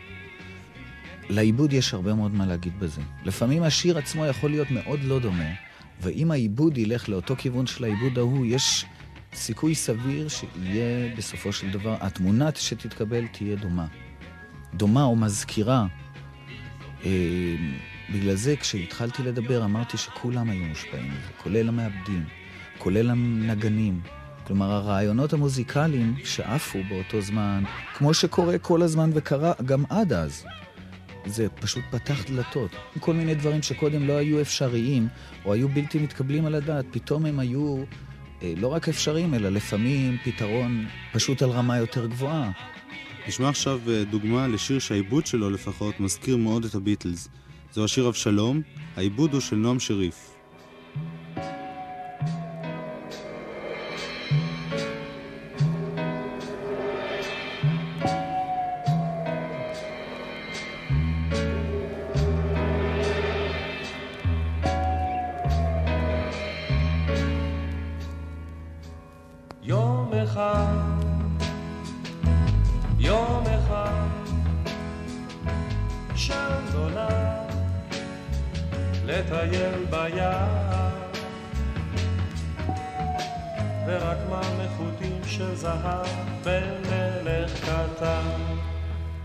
[1.28, 3.00] לעיבוד יש הרבה מאוד מה להגיד בזה.
[3.24, 5.50] לפעמים השיר עצמו יכול להיות מאוד לא דומה,
[6.00, 8.84] ואם העיבוד ילך לאותו כיוון של העיבוד ההוא, יש
[9.34, 13.86] סיכוי סביר שיהיה בסופו של דבר, התמונה שתתקבל תהיה דומה.
[14.74, 15.86] דומה או מזכירה.
[17.04, 17.56] אה,
[18.12, 22.24] בגלל זה כשהתחלתי לדבר אמרתי שכולם היו מושפעים כולל המעבדים,
[22.78, 24.00] כולל הנגנים.
[24.50, 30.44] כלומר, הרעיונות המוזיקליים שעפו באותו זמן, כמו שקורה כל הזמן וקרה גם עד אז.
[31.26, 32.70] זה פשוט פתח דלתות.
[33.00, 35.08] כל מיני דברים שקודם לא היו אפשריים,
[35.44, 37.76] או היו בלתי מתקבלים על הדעת, פתאום הם היו
[38.42, 42.50] אה, לא רק אפשריים, אלא לפעמים פתרון פשוט על רמה יותר גבוהה.
[43.28, 47.28] נשמע עכשיו אה, דוגמה לשיר שהעיבוד שלו לפחות מזכיר מאוד את הביטלס.
[47.72, 48.60] זהו השיר אבשלום,
[48.96, 50.39] העיבוד הוא של נועם שריף.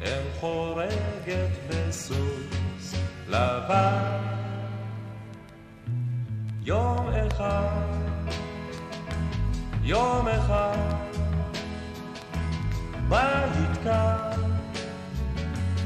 [0.02, 2.96] אם חורגת בסוס
[3.28, 4.22] לבן.
[6.64, 7.96] יום אחד
[9.88, 10.78] יום אחד
[13.10, 14.32] בית קר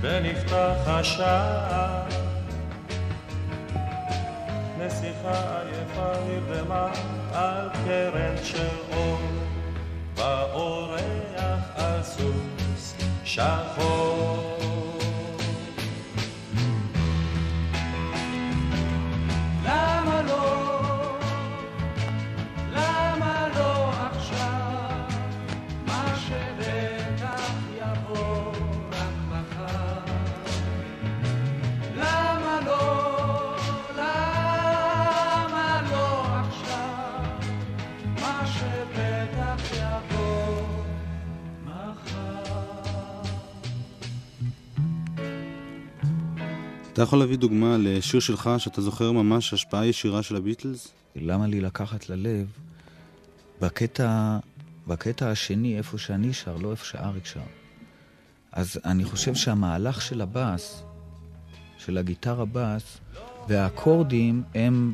[0.02, 2.04] ונפתח השער.
[4.78, 6.91] נסיכה עייפה נרדמה
[7.34, 9.19] על קרן של אור
[10.15, 12.68] באורח על סוס
[13.39, 14.48] שחור
[47.00, 50.87] אתה יכול להביא דוגמה לשיר שלך שאתה זוכר ממש השפעה ישירה של הביטלס?
[51.15, 52.47] למה לי לקחת ללב?
[53.62, 54.37] בקטע,
[54.87, 57.39] בקטע השני, איפה שאני שר, לא איפה שאריק שר.
[58.52, 60.83] אז אני חושב שהמהלך של הבאס,
[61.77, 62.97] של הגיטרה בס,
[63.47, 64.93] והאקורדים הם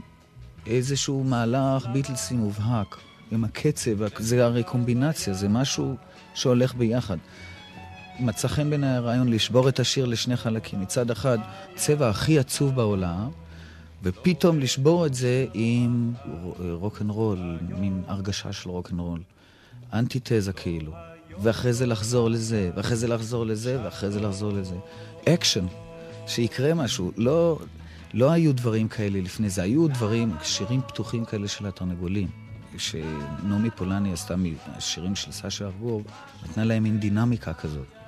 [0.66, 2.96] איזשהו מהלך ביטלסי מובהק.
[3.32, 5.96] עם הקצב, זה הרי קומבינציה, זה משהו
[6.34, 7.18] שהולך ביחד.
[8.20, 10.82] מצא חן בעיניי הרעיון לשבור את השיר לשני חלקים.
[10.82, 11.38] מצד אחד,
[11.76, 13.30] צבע הכי עצוב בעולם,
[14.04, 16.14] ופתאום לשבור את זה עם
[16.60, 19.20] רוקנרול, מין הרגשה של רוקנרול.
[19.94, 20.92] אנטיתזה כאילו.
[21.40, 24.76] ואחרי זה לחזור לזה, ואחרי זה לחזור לזה, ואחרי זה לחזור לזה.
[25.30, 25.66] אקשן,
[26.28, 27.12] שיקרה משהו.
[27.18, 27.60] לא,
[28.14, 32.28] לא היו דברים כאלה לפני זה, היו דברים, שירים פתוחים כאלה של התרנגולים.
[32.78, 36.04] שנעמי פולני עשתה מהשירים של סשה ארגוב,
[36.44, 38.05] נתנה להם מין דינמיקה כזאת.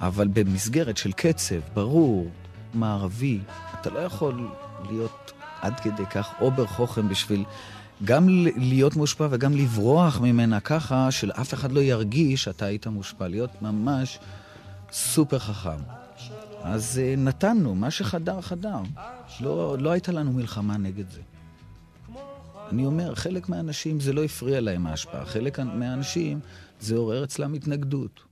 [0.00, 2.30] אבל במסגרת של קצב, ברור,
[2.74, 3.40] מערבי,
[3.80, 4.48] אתה לא יכול
[4.90, 5.32] להיות
[5.62, 7.44] עד כדי כך אובר חוכם בשביל
[8.04, 13.62] גם להיות מושפע וגם לברוח ממנה ככה שלאף אחד לא ירגיש שאתה היית מושפע, להיות
[13.62, 14.18] ממש
[14.92, 15.78] סופר חכם.
[16.62, 18.78] אז אה, נתנו, מה שחדר, חדר.
[19.40, 21.20] לא, לא הייתה לנו מלחמה נגד זה.
[22.70, 26.40] אני אומר, חלק מהאנשים זה לא הפריע להם ההשפעה, חלק מהאנשים
[26.80, 28.25] זה עורר אצלם התנגדות.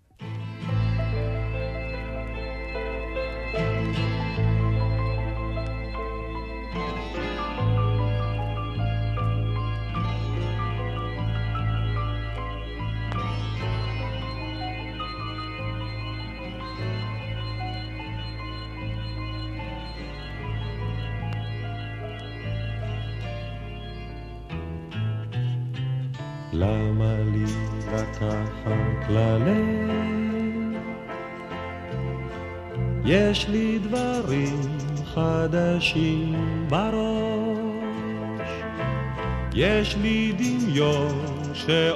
[35.94, 38.48] חדשים בראש,
[39.54, 41.24] יש לי דמיון
[41.54, 41.93] שעוזר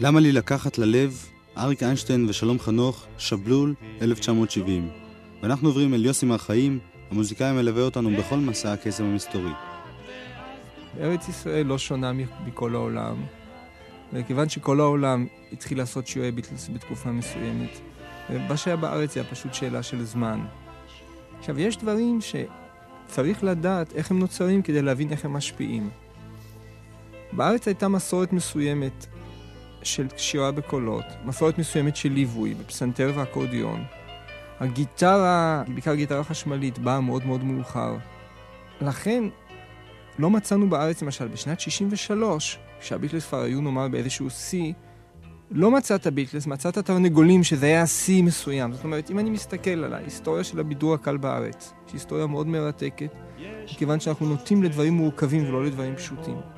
[0.00, 1.28] למה לי לקחת ללב?
[1.56, 4.88] אריק איינשטיין ושלום חנוך, שבלול, 1970.
[5.42, 6.78] ואנחנו עוברים אל יוסי מהחיים,
[7.10, 9.50] המוזיקאי המלווה אותנו בכל מסע הקסם המסתורי.
[11.00, 12.12] ארץ ישראל לא שונה
[12.46, 13.16] מכל העולם,
[14.12, 17.80] וכיוון שכל העולם התחיל לעשות שיעורי ביטלס בתקופה מסוימת,
[18.48, 20.40] מה שהיה בארץ זה פשוט שאלה של זמן.
[21.38, 25.90] עכשיו, יש דברים שצריך לדעת איך הם נוצרים כדי להבין איך הם משפיעים.
[27.32, 29.06] בארץ הייתה מסורת מסוימת
[29.82, 33.84] של שירה בקולות, מסורת מסוימת של ליווי בפסנתר ואקורדיון.
[34.60, 37.96] הגיטרה, בעיקר גיטרה חשמלית, באה מאוד מאוד מאוחר.
[38.80, 39.24] לכן,
[40.18, 44.72] לא מצאנו בארץ, למשל, בשנת 63, כשהביטלס כבר היו נאמר באיזשהו שיא,
[45.50, 48.72] לא מצאת ביטלס, מצאת תרנגולים, שזה היה שיא מסוים.
[48.72, 53.10] זאת אומרת, אם אני מסתכל על ההיסטוריה של הבידור הקל בארץ, שהיא היסטוריה מאוד מרתקת,
[53.72, 56.57] מכיוון שאנחנו נוטים לדברים מורכבים ולא לדברים פשוטים.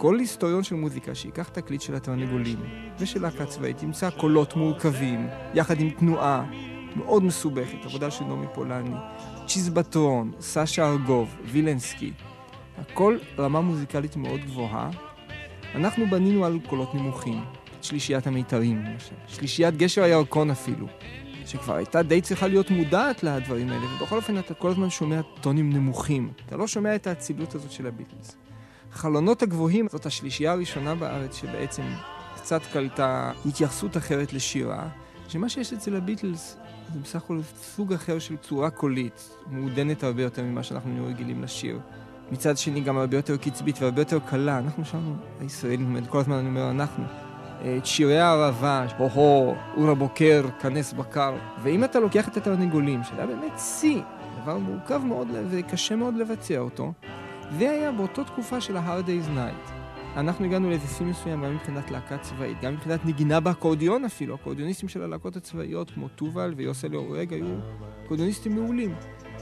[0.00, 2.58] כל היסטוריון של מוזיקה שיקח תקליט של התרנגולים
[2.98, 6.44] ושל להקה צבאית, ימצא קולות מורכבים, יחד עם תנועה
[6.96, 8.94] מאוד מסובכת, עבודה של נעמי פולני,
[9.46, 12.12] צ'יזבטרון, סשה ארגוב, וילנסקי,
[12.78, 14.90] הכל רמה מוזיקלית מאוד גבוהה.
[15.74, 17.44] אנחנו בנינו על קולות נמוכים,
[17.82, 20.86] שלישיית המיתרים למשל, שלישיית גשר הירקון אפילו,
[21.46, 25.72] שכבר הייתה די צריכה להיות מודעת לדברים האלה, ובכל אופן אתה כל הזמן שומע טונים
[25.72, 26.32] נמוכים.
[26.46, 28.36] אתה לא שומע את האצילות הזאת של הביטלס.
[28.92, 31.82] חלונות הגבוהים זאת השלישייה הראשונה בארץ שבעצם
[32.36, 34.88] קצת קלטה התייחסות אחרת לשירה,
[35.28, 36.56] שמה שיש אצל הביטלס
[36.92, 41.42] זה בסך הכל סוג אחר של צורה קולית, מעודנת הרבה יותר ממה שאנחנו נהיו רגילים
[41.42, 41.78] לשיר.
[42.32, 44.58] מצד שני גם הרבה יותר קצבית והרבה יותר קלה.
[44.58, 47.04] אנחנו שרנו, הישראלים, כל הזמן אני אומר אנחנו.
[47.60, 51.34] את שירי הערבה, הו-הו, אור הבוקר, כנס בקר.
[51.62, 54.02] ואם אתה לוקח את התרנגולים, שזה היה באמת שיא,
[54.42, 56.92] דבר מורכב מאוד וקשה מאוד לבצע אותו,
[57.58, 59.72] זה היה באותו תקופה של ה-Hard Day's Night.
[60.16, 64.34] אנחנו הגענו לאיזה שיא מסוים גם מבחינת להקה צבאית, גם מבחינת נגינה באקורדיון אפילו.
[64.34, 67.46] האקורדיוניסטים של הלהקות הצבאיות, כמו טובל ויוסל אורג, היו
[68.04, 68.94] אקורדיוניסטים מעולים.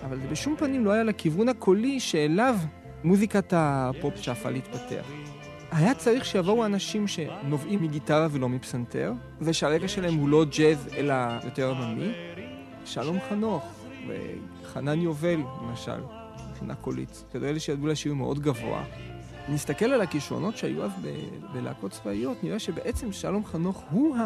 [0.04, 2.56] אבל זה בשום פנים לא היה לכיוון הקולי שאליו
[3.04, 5.06] מוזיקת הפופ שאפה להתפתח.
[5.70, 11.74] היה צריך שיבואו אנשים שנובעים מגיטרה ולא מפסנתר, ושהרקע שלהם הוא לא ג'אז אלא יותר
[11.74, 12.12] עממי.
[12.84, 13.64] שלום חנוך
[14.08, 16.00] וחנן יובל, למשל,
[16.58, 17.24] מבחינה קולית.
[17.32, 18.84] זה אלה שידעו לשיר מאוד גבוה.
[19.48, 20.90] נסתכל על הכישרונות שהיו אז
[21.52, 24.16] בלהקות צבאיות, נראה שבעצם שלום חנוך הוא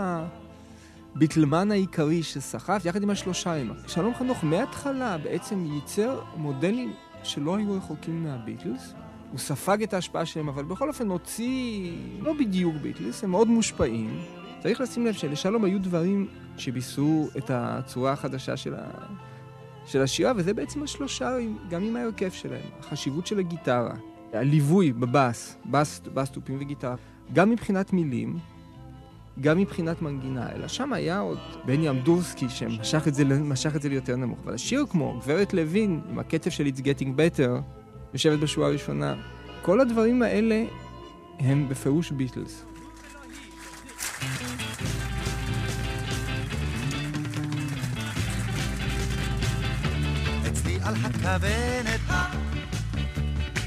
[1.14, 3.70] הביטלמן העיקרי שסחף, יחד עם השלושה הם.
[3.86, 8.94] שלום חנוך מההתחלה בעצם ייצר מודלים שלא היו רחוקים מהביטלס.
[9.30, 14.18] הוא ספג את ההשפעה שלהם, אבל בכל אופן הוציא לא בדיוק ביטלס, הם מאוד מושפעים.
[14.62, 18.74] צריך לשים לב שלשלום היו דברים שביססו את הצורה החדשה של
[19.86, 21.36] של השירה, וזה בעצם השלושה,
[21.70, 22.66] גם עם ההרכב שלהם.
[22.80, 23.94] החשיבות של הגיטרה,
[24.32, 26.94] הליווי בבאס, בס, בס תופים וגיטרה,
[27.32, 28.38] גם מבחינת מילים,
[29.40, 33.22] גם מבחינת מנגינה, אלא שם היה עוד בני אמדורסקי שמשך את זה,
[33.76, 34.38] את זה ליותר נמוך.
[34.44, 37.60] אבל השיר כמו גברת לוין, עם הקצב של It's Getting Better,
[38.12, 39.14] יושבת בשורה הראשונה,
[39.62, 40.64] כל הדברים האלה
[41.38, 42.64] הם בפירוש ביטלס.
[44.18, 44.51] אצלי
[50.84, 52.00] על הכוונת,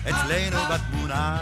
[0.09, 1.37] אצלנו בתמונה,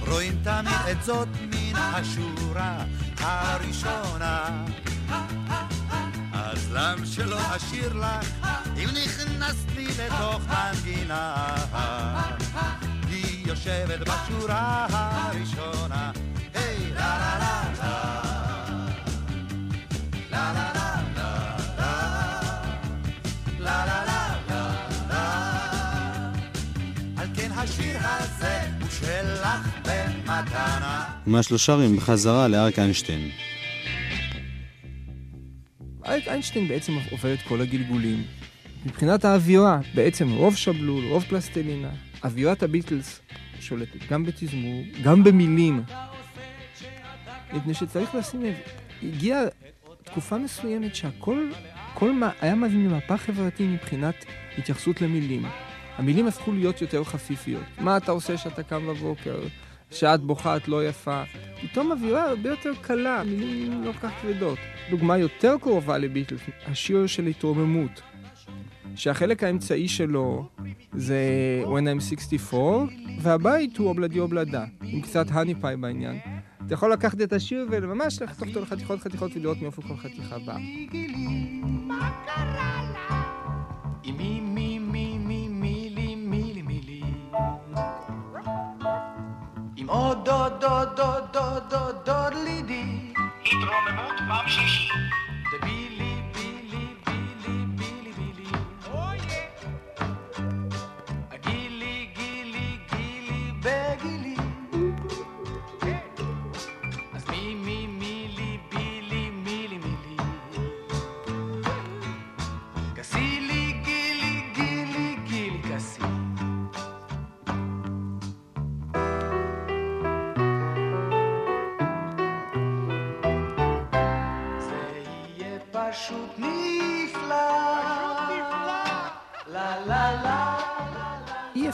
[0.00, 2.84] רואים תמיד את זאת מן השורה
[3.20, 4.64] הראשונה.
[6.32, 11.46] אז למה שלא אשאיר לך, אם נכנסת לי לתוך מנגינה?
[13.08, 16.10] היא יושבת בשורה הראשונה,
[16.54, 18.12] היי, לה לה לה לה
[20.30, 20.97] לה לה לה
[27.68, 33.30] השיר הזה הוא שלך במתנה ומהשלושה בחזרה לאריק איינשטיין.
[36.06, 38.24] אריק איינשטיין בעצם עובר את כל הגלגולים.
[38.86, 41.90] מבחינת האווירה, בעצם רוב שבלול, רוב פלסטלינה,
[42.24, 43.20] אווירת הביטלס
[43.60, 45.82] שולטת גם בתזמור, גם במילים.
[47.52, 48.54] מפני שצריך לשים לב,
[49.02, 49.40] הגיעה
[50.04, 51.50] תקופה מסוימת שהכל
[51.94, 54.24] כל מה, היה מביא ממפה חברתי מבחינת
[54.58, 55.44] התייחסות למילים.
[55.98, 57.64] המילים הפכו להיות יותר חפיפיות.
[57.78, 59.38] מה אתה עושה שאתה קם בבוקר?
[59.90, 61.22] שאת בוכה, את לא יפה.
[61.62, 64.58] פתאום אווירה הרבה יותר קלה, מילים לא כך כבדות.
[64.90, 68.02] דוגמה יותר קרובה לביטלס, השיר של התרוממות,
[68.94, 70.48] שהחלק האמצעי שלו
[70.92, 71.18] זה
[71.64, 72.84] When I'm 64,
[73.20, 76.18] והבית הוא אובלדי אובלדה, עם קצת האני פאי בעניין.
[76.66, 80.58] אתה יכול לקחת את השיר וממש לחתוך אותו לחתיכות חתיכות ולראות מאיפה כל חתיכה באה.
[89.76, 92.82] Im o do do do do do do li di.
[93.44, 94.88] Hitro me mut, mam šiši.
[95.50, 96.07] Debili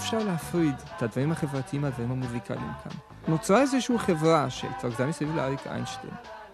[0.05, 2.93] אפשר להפריד את הדברים החברתיים מהדברים המוזיקליים כאן.
[3.29, 6.13] נוצרה איזושהי חברה שהתרכזה מסביב לאריק איינשטיין,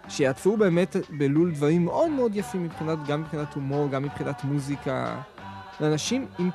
[0.08, 5.22] שיעטפו באמת בלול דברים מאוד מאוד יפים מבחינת, גם מבחינת הומור, גם מבחינת מוזיקה.
[5.80, 6.50] לאנשים עם,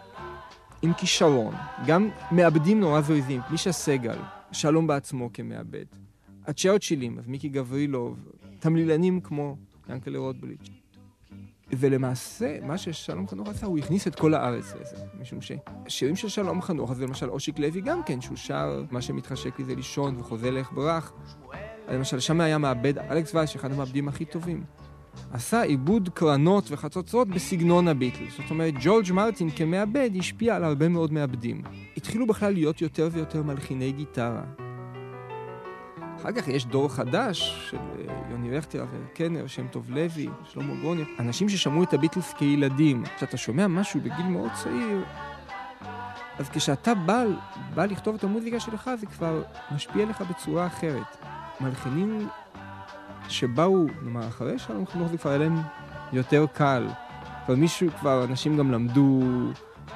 [0.81, 1.53] עם כישרון,
[1.85, 4.17] גם מעבדים נורא זויזים, מישה סגל,
[4.51, 5.85] שלום בעצמו כמעבד.
[6.47, 8.17] הצ'רצ'ילים, אז מיקי גברילוב,
[8.59, 9.57] תמלילנים כמו
[9.89, 10.69] ינקלה רוטבליץ'.
[11.79, 14.95] ולמעשה, מה ששלום חנוך עשה, הוא הכניס את כל הארץ לזה.
[15.21, 19.59] משום שהשירים של שלום חנוך, אז למשל אושיק לוי גם כן, שהוא שר מה שמתחשק
[19.59, 21.13] לי זה לישון וחוזה לך ברח.
[21.89, 24.63] למשל, שם היה מעבד אלכס וייס, שאחד המעבדים הכי טובים.
[25.33, 28.37] עשה עיבוד קרנות וחצוצרות בסגנון הביטלס.
[28.37, 31.61] זאת אומרת, ג'ורג' מרטין כמעבד השפיע על הרבה מאוד מעבדים.
[31.97, 34.64] התחילו בכלל להיות יותר ויותר מלחיני גיטרה.
[36.25, 40.75] אחר כך יש דור חדש של אה, יוני רכטר, אבנר קנר, שם טוב לוי, שלמה
[40.81, 43.03] גרוני, אנשים ששמעו את הביטלס כילדים.
[43.17, 45.03] כשאתה שומע משהו בגיל מאוד צעיר,
[46.39, 47.23] אז כשאתה בא,
[47.73, 51.17] בא לכתוב את המוזיקה שלך, זה כבר משפיע עליך בצורה אחרת.
[51.61, 52.27] מלחינים
[53.29, 55.57] שבאו, נאמר, אחרי שלום חינוך זה כבר היה להם
[56.13, 56.87] יותר קל.
[57.45, 59.21] כבר מישהו, כבר אנשים גם למדו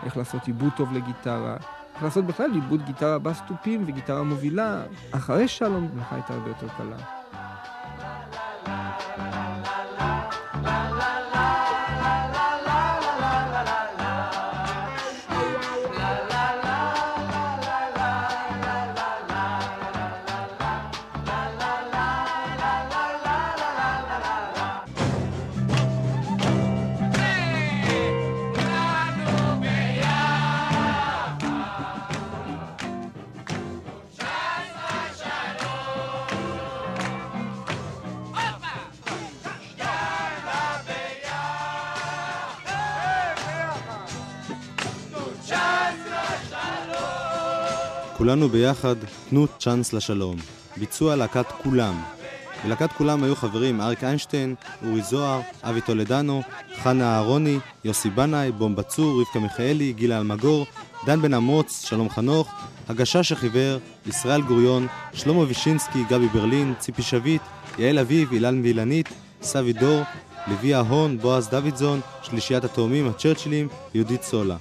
[0.03, 1.57] איך לעשות עיבוד טוב לגיטרה.
[2.01, 4.81] לעשות בכלל עיבוד גיטרה בס תופים וגיטרה מובילה.
[5.11, 7.18] אחרי שלום המלאכה הייתה הרבה יותר קלה.
[48.30, 48.95] כולנו ביחד,
[49.30, 50.36] תנו צ'אנס לשלום.
[50.77, 52.01] ביצוע להקת כולם.
[52.63, 54.55] בלהקת כולם היו חברים אריק איינשטיין,
[54.86, 56.41] אורי זוהר, אבי טולדנו,
[56.84, 60.65] חנה אהרוני, יוסי בנאי, בומבה צור, רבקה מיכאלי, גילה אלמגור,
[61.05, 62.51] דן בן אמוץ, שלום חנוך,
[62.89, 67.41] הגשש החיוור, ישראל גוריון, שלמה וישינסקי, גבי ברלין, ציפי שביט,
[67.77, 69.09] יעל אביב, אילן ואילנית,
[69.41, 70.01] סבי דור,
[70.47, 74.55] לוי ההון, בועז דוידזון, שלישיית התאומים, הצ'רצ'ילים, יהודית סולה.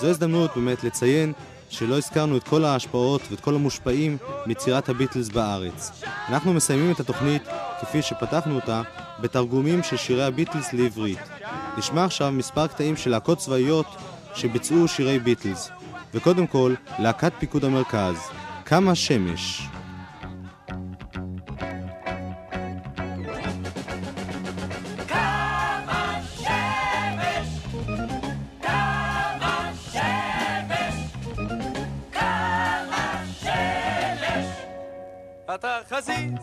[0.00, 1.32] זו הזדמנות באמת לציין
[1.72, 4.16] שלא הזכרנו את כל ההשפעות ואת כל המושפעים
[4.46, 6.02] מיצירת הביטלס בארץ.
[6.28, 7.42] אנחנו מסיימים את התוכנית,
[7.80, 8.82] כפי שפתחנו אותה,
[9.20, 11.18] בתרגומים של שירי הביטלס לעברית.
[11.78, 13.86] נשמע עכשיו מספר קטעים של להקות צבאיות
[14.34, 15.70] שביצעו שירי ביטלס.
[16.14, 18.16] וקודם כל, להקת פיקוד המרכז,
[18.64, 19.62] כמה שמש.
[35.64, 36.40] התחזית,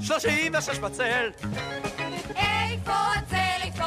[0.00, 1.30] שלושים ושש בצל,
[2.36, 3.84] איפה הצל, איפה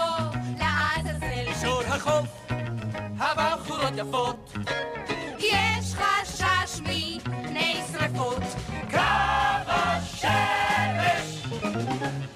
[0.60, 1.48] לעזאזל?
[1.48, 2.52] אישור החוף,
[3.20, 4.54] הבחורות יפות,
[5.40, 8.44] יש חשש מפני שרפות.
[8.90, 11.46] כמה שמש,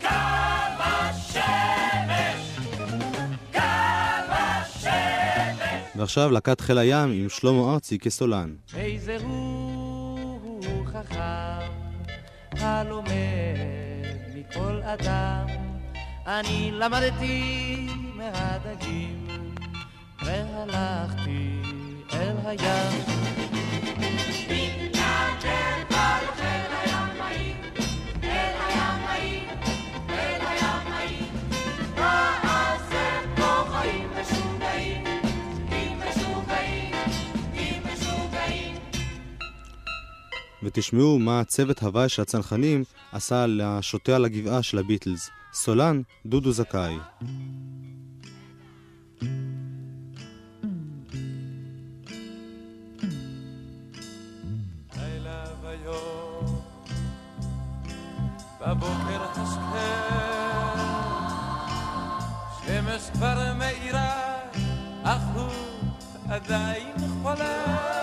[0.02, 2.68] כמה שמש,
[3.54, 5.96] כמה שמש.
[5.96, 8.56] ועכשיו להקת חיל הים עם שלמה ארצי כסולן.
[8.76, 10.24] איזה הוא
[12.64, 13.14] חכם, הלומד
[14.36, 15.48] מכל אדם.
[16.28, 19.28] אני למדתי מהדגים,
[20.26, 21.62] והלכתי
[22.14, 23.53] אל הים.
[40.64, 45.30] ותשמעו מה צוות הוואי של הצנחנים עשה לשוטה על הגבעה של הביטלס.
[45.54, 46.96] סולן, דודו זכאי.
[58.68, 60.80] בבוקר השכם,
[62.66, 64.40] שמש כבר מאירה,
[65.04, 65.50] אך הוא
[66.30, 68.03] עדיין חולם.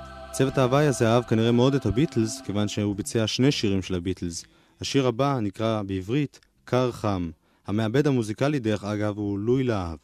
[0.31, 4.45] צוות ההוואי הזה אהב כנראה מאוד את הביטלס, כיוון שהוא ביצע שני שירים של הביטלס.
[4.81, 7.31] השיר הבא נקרא בעברית "קר חם".
[7.67, 9.97] המעבד המוזיקלי, דרך אגב, הוא לואי להב.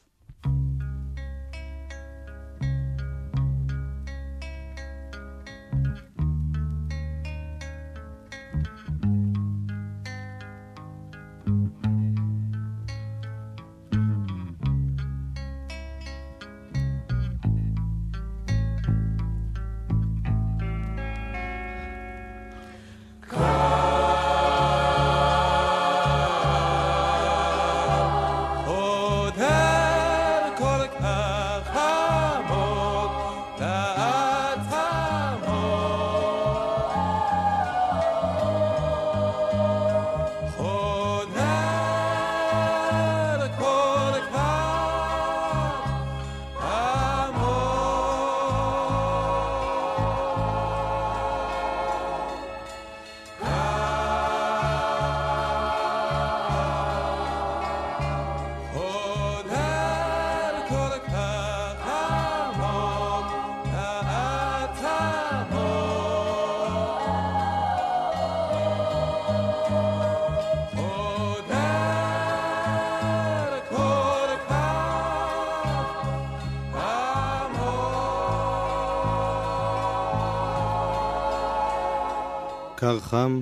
[82.88, 83.42] קר חם,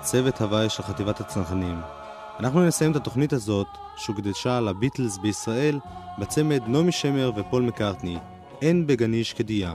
[0.00, 1.80] צוות הוואי של חטיבת הצנחנים.
[2.40, 3.66] אנחנו נסיים את התוכנית הזאת,
[3.96, 5.78] שהוקדשה לביטלס בישראל,
[6.18, 8.18] בצמד נעמי שמר ופול מקארטני,
[8.62, 9.74] אין בגני שקדיה.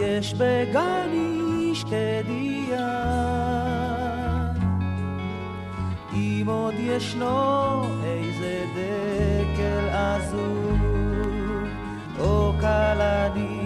[0.00, 2.87] יש בגני שקדיה
[6.96, 10.78] ישנו איזה דקל עזוב
[12.18, 13.57] או קלדים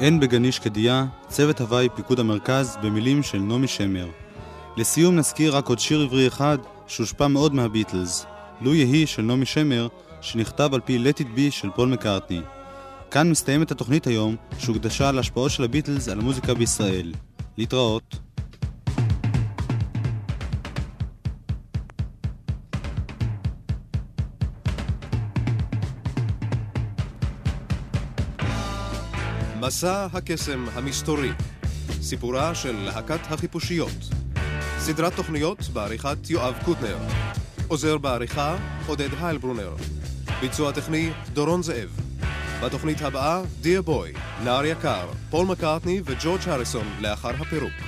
[0.00, 4.08] אין בגני שקדיה, צוות הוואי פיקוד המרכז במילים של נעמי שמר.
[4.76, 8.26] לסיום נזכיר רק עוד שיר עברי אחד שהושפע מאוד מהביטלס,
[8.60, 9.88] לו יהי של נעמי שמר,
[10.20, 12.40] שנכתב על פי Let It Be של פול מקארטני.
[13.10, 17.12] כאן מסתיימת התוכנית היום, שהוקדשה להשפעות של הביטלס על המוזיקה בישראל.
[17.56, 18.27] להתראות.
[29.68, 31.30] מסע הקסם המסתורי,
[32.02, 34.08] סיפורה של להקת החיפושיות.
[34.78, 36.98] סדרת תוכניות בעריכת יואב קוטנר.
[37.66, 38.56] עוזר בעריכה
[38.86, 39.74] עודד היילברונר.
[40.40, 42.00] ביצוע טכני דורון זאב.
[42.62, 44.12] בתוכנית הבאה, דיר בוי,
[44.44, 47.87] נער יקר, פול מקארטני וג'ורג' הריסון לאחר הפירוק.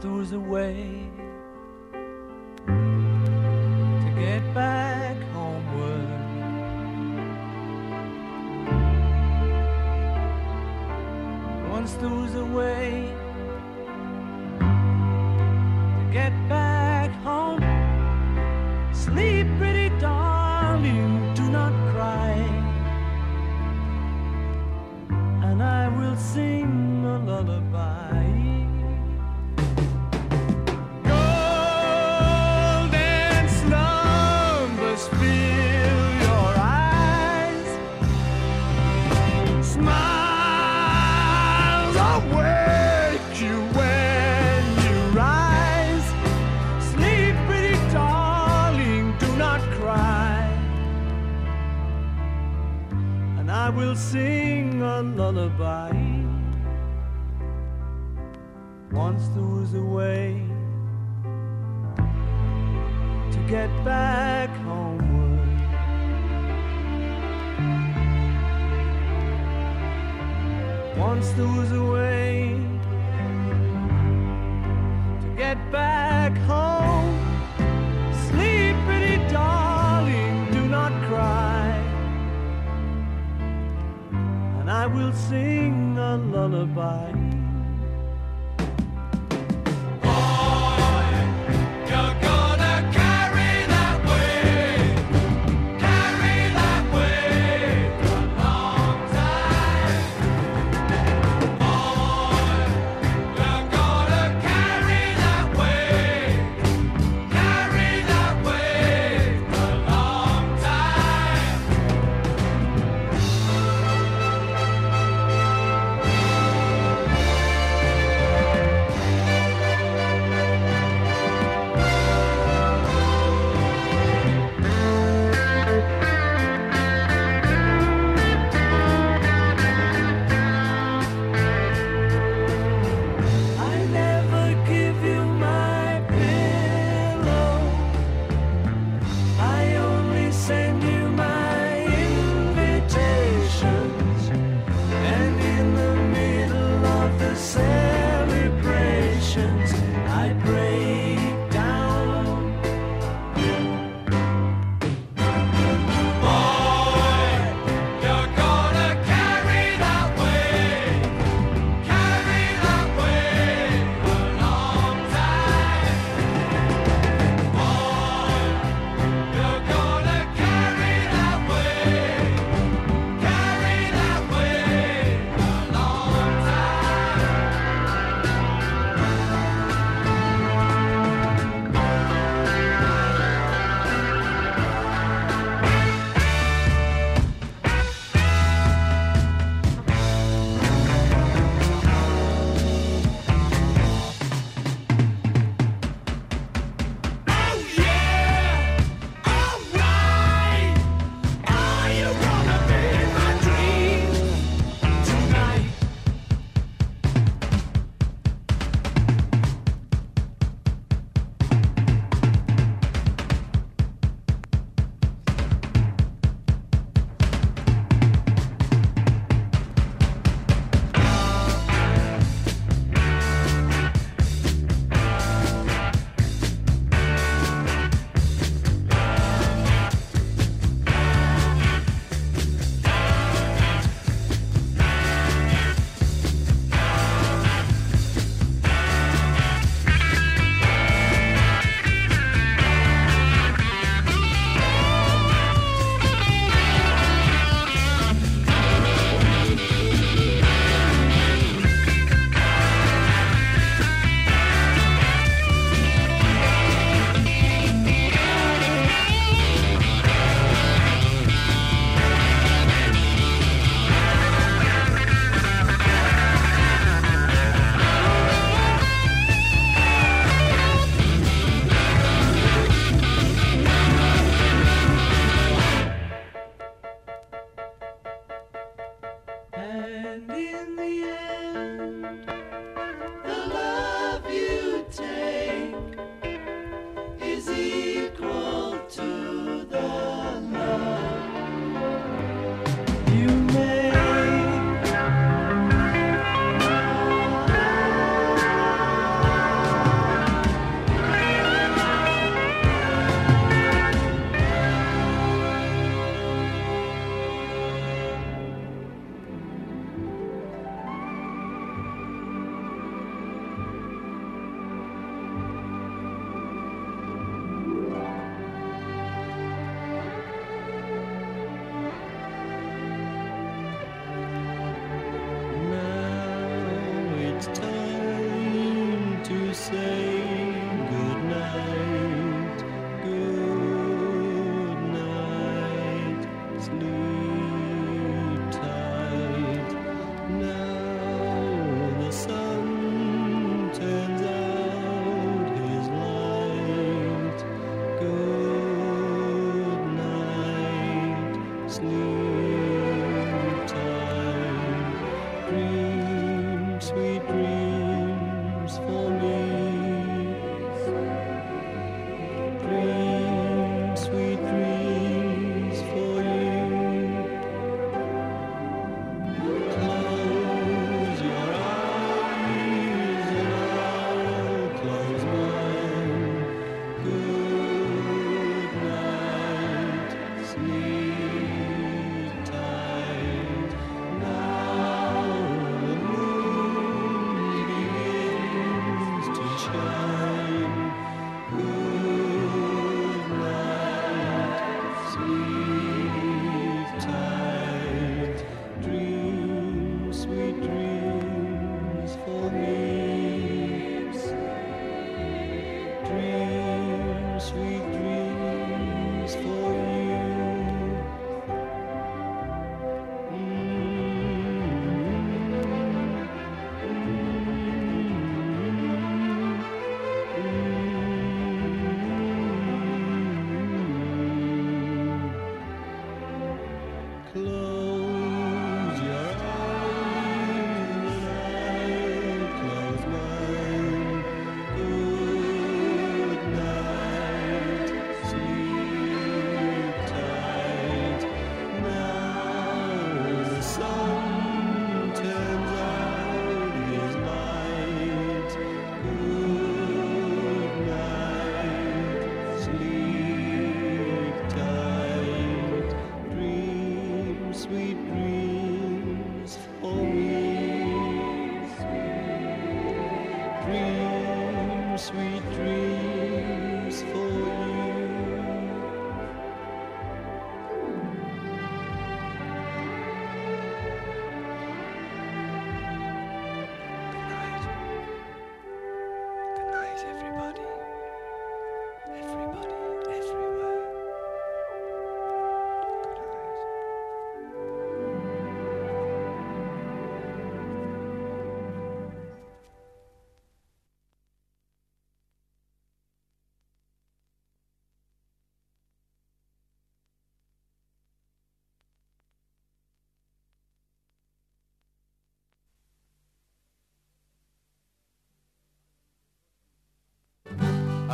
[0.00, 1.08] Throws away.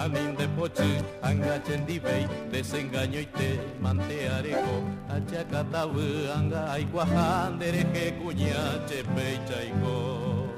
[0.09, 6.01] Amin de poche, anga chendibei, desengaño y te mantearejo, achacatabu,
[6.35, 10.49] anga aiguajan, dereje cuña, chepe y chaico.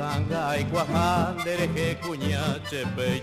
[0.00, 3.20] Angay, Cuaján, Dereje, Cuñá, Chepe y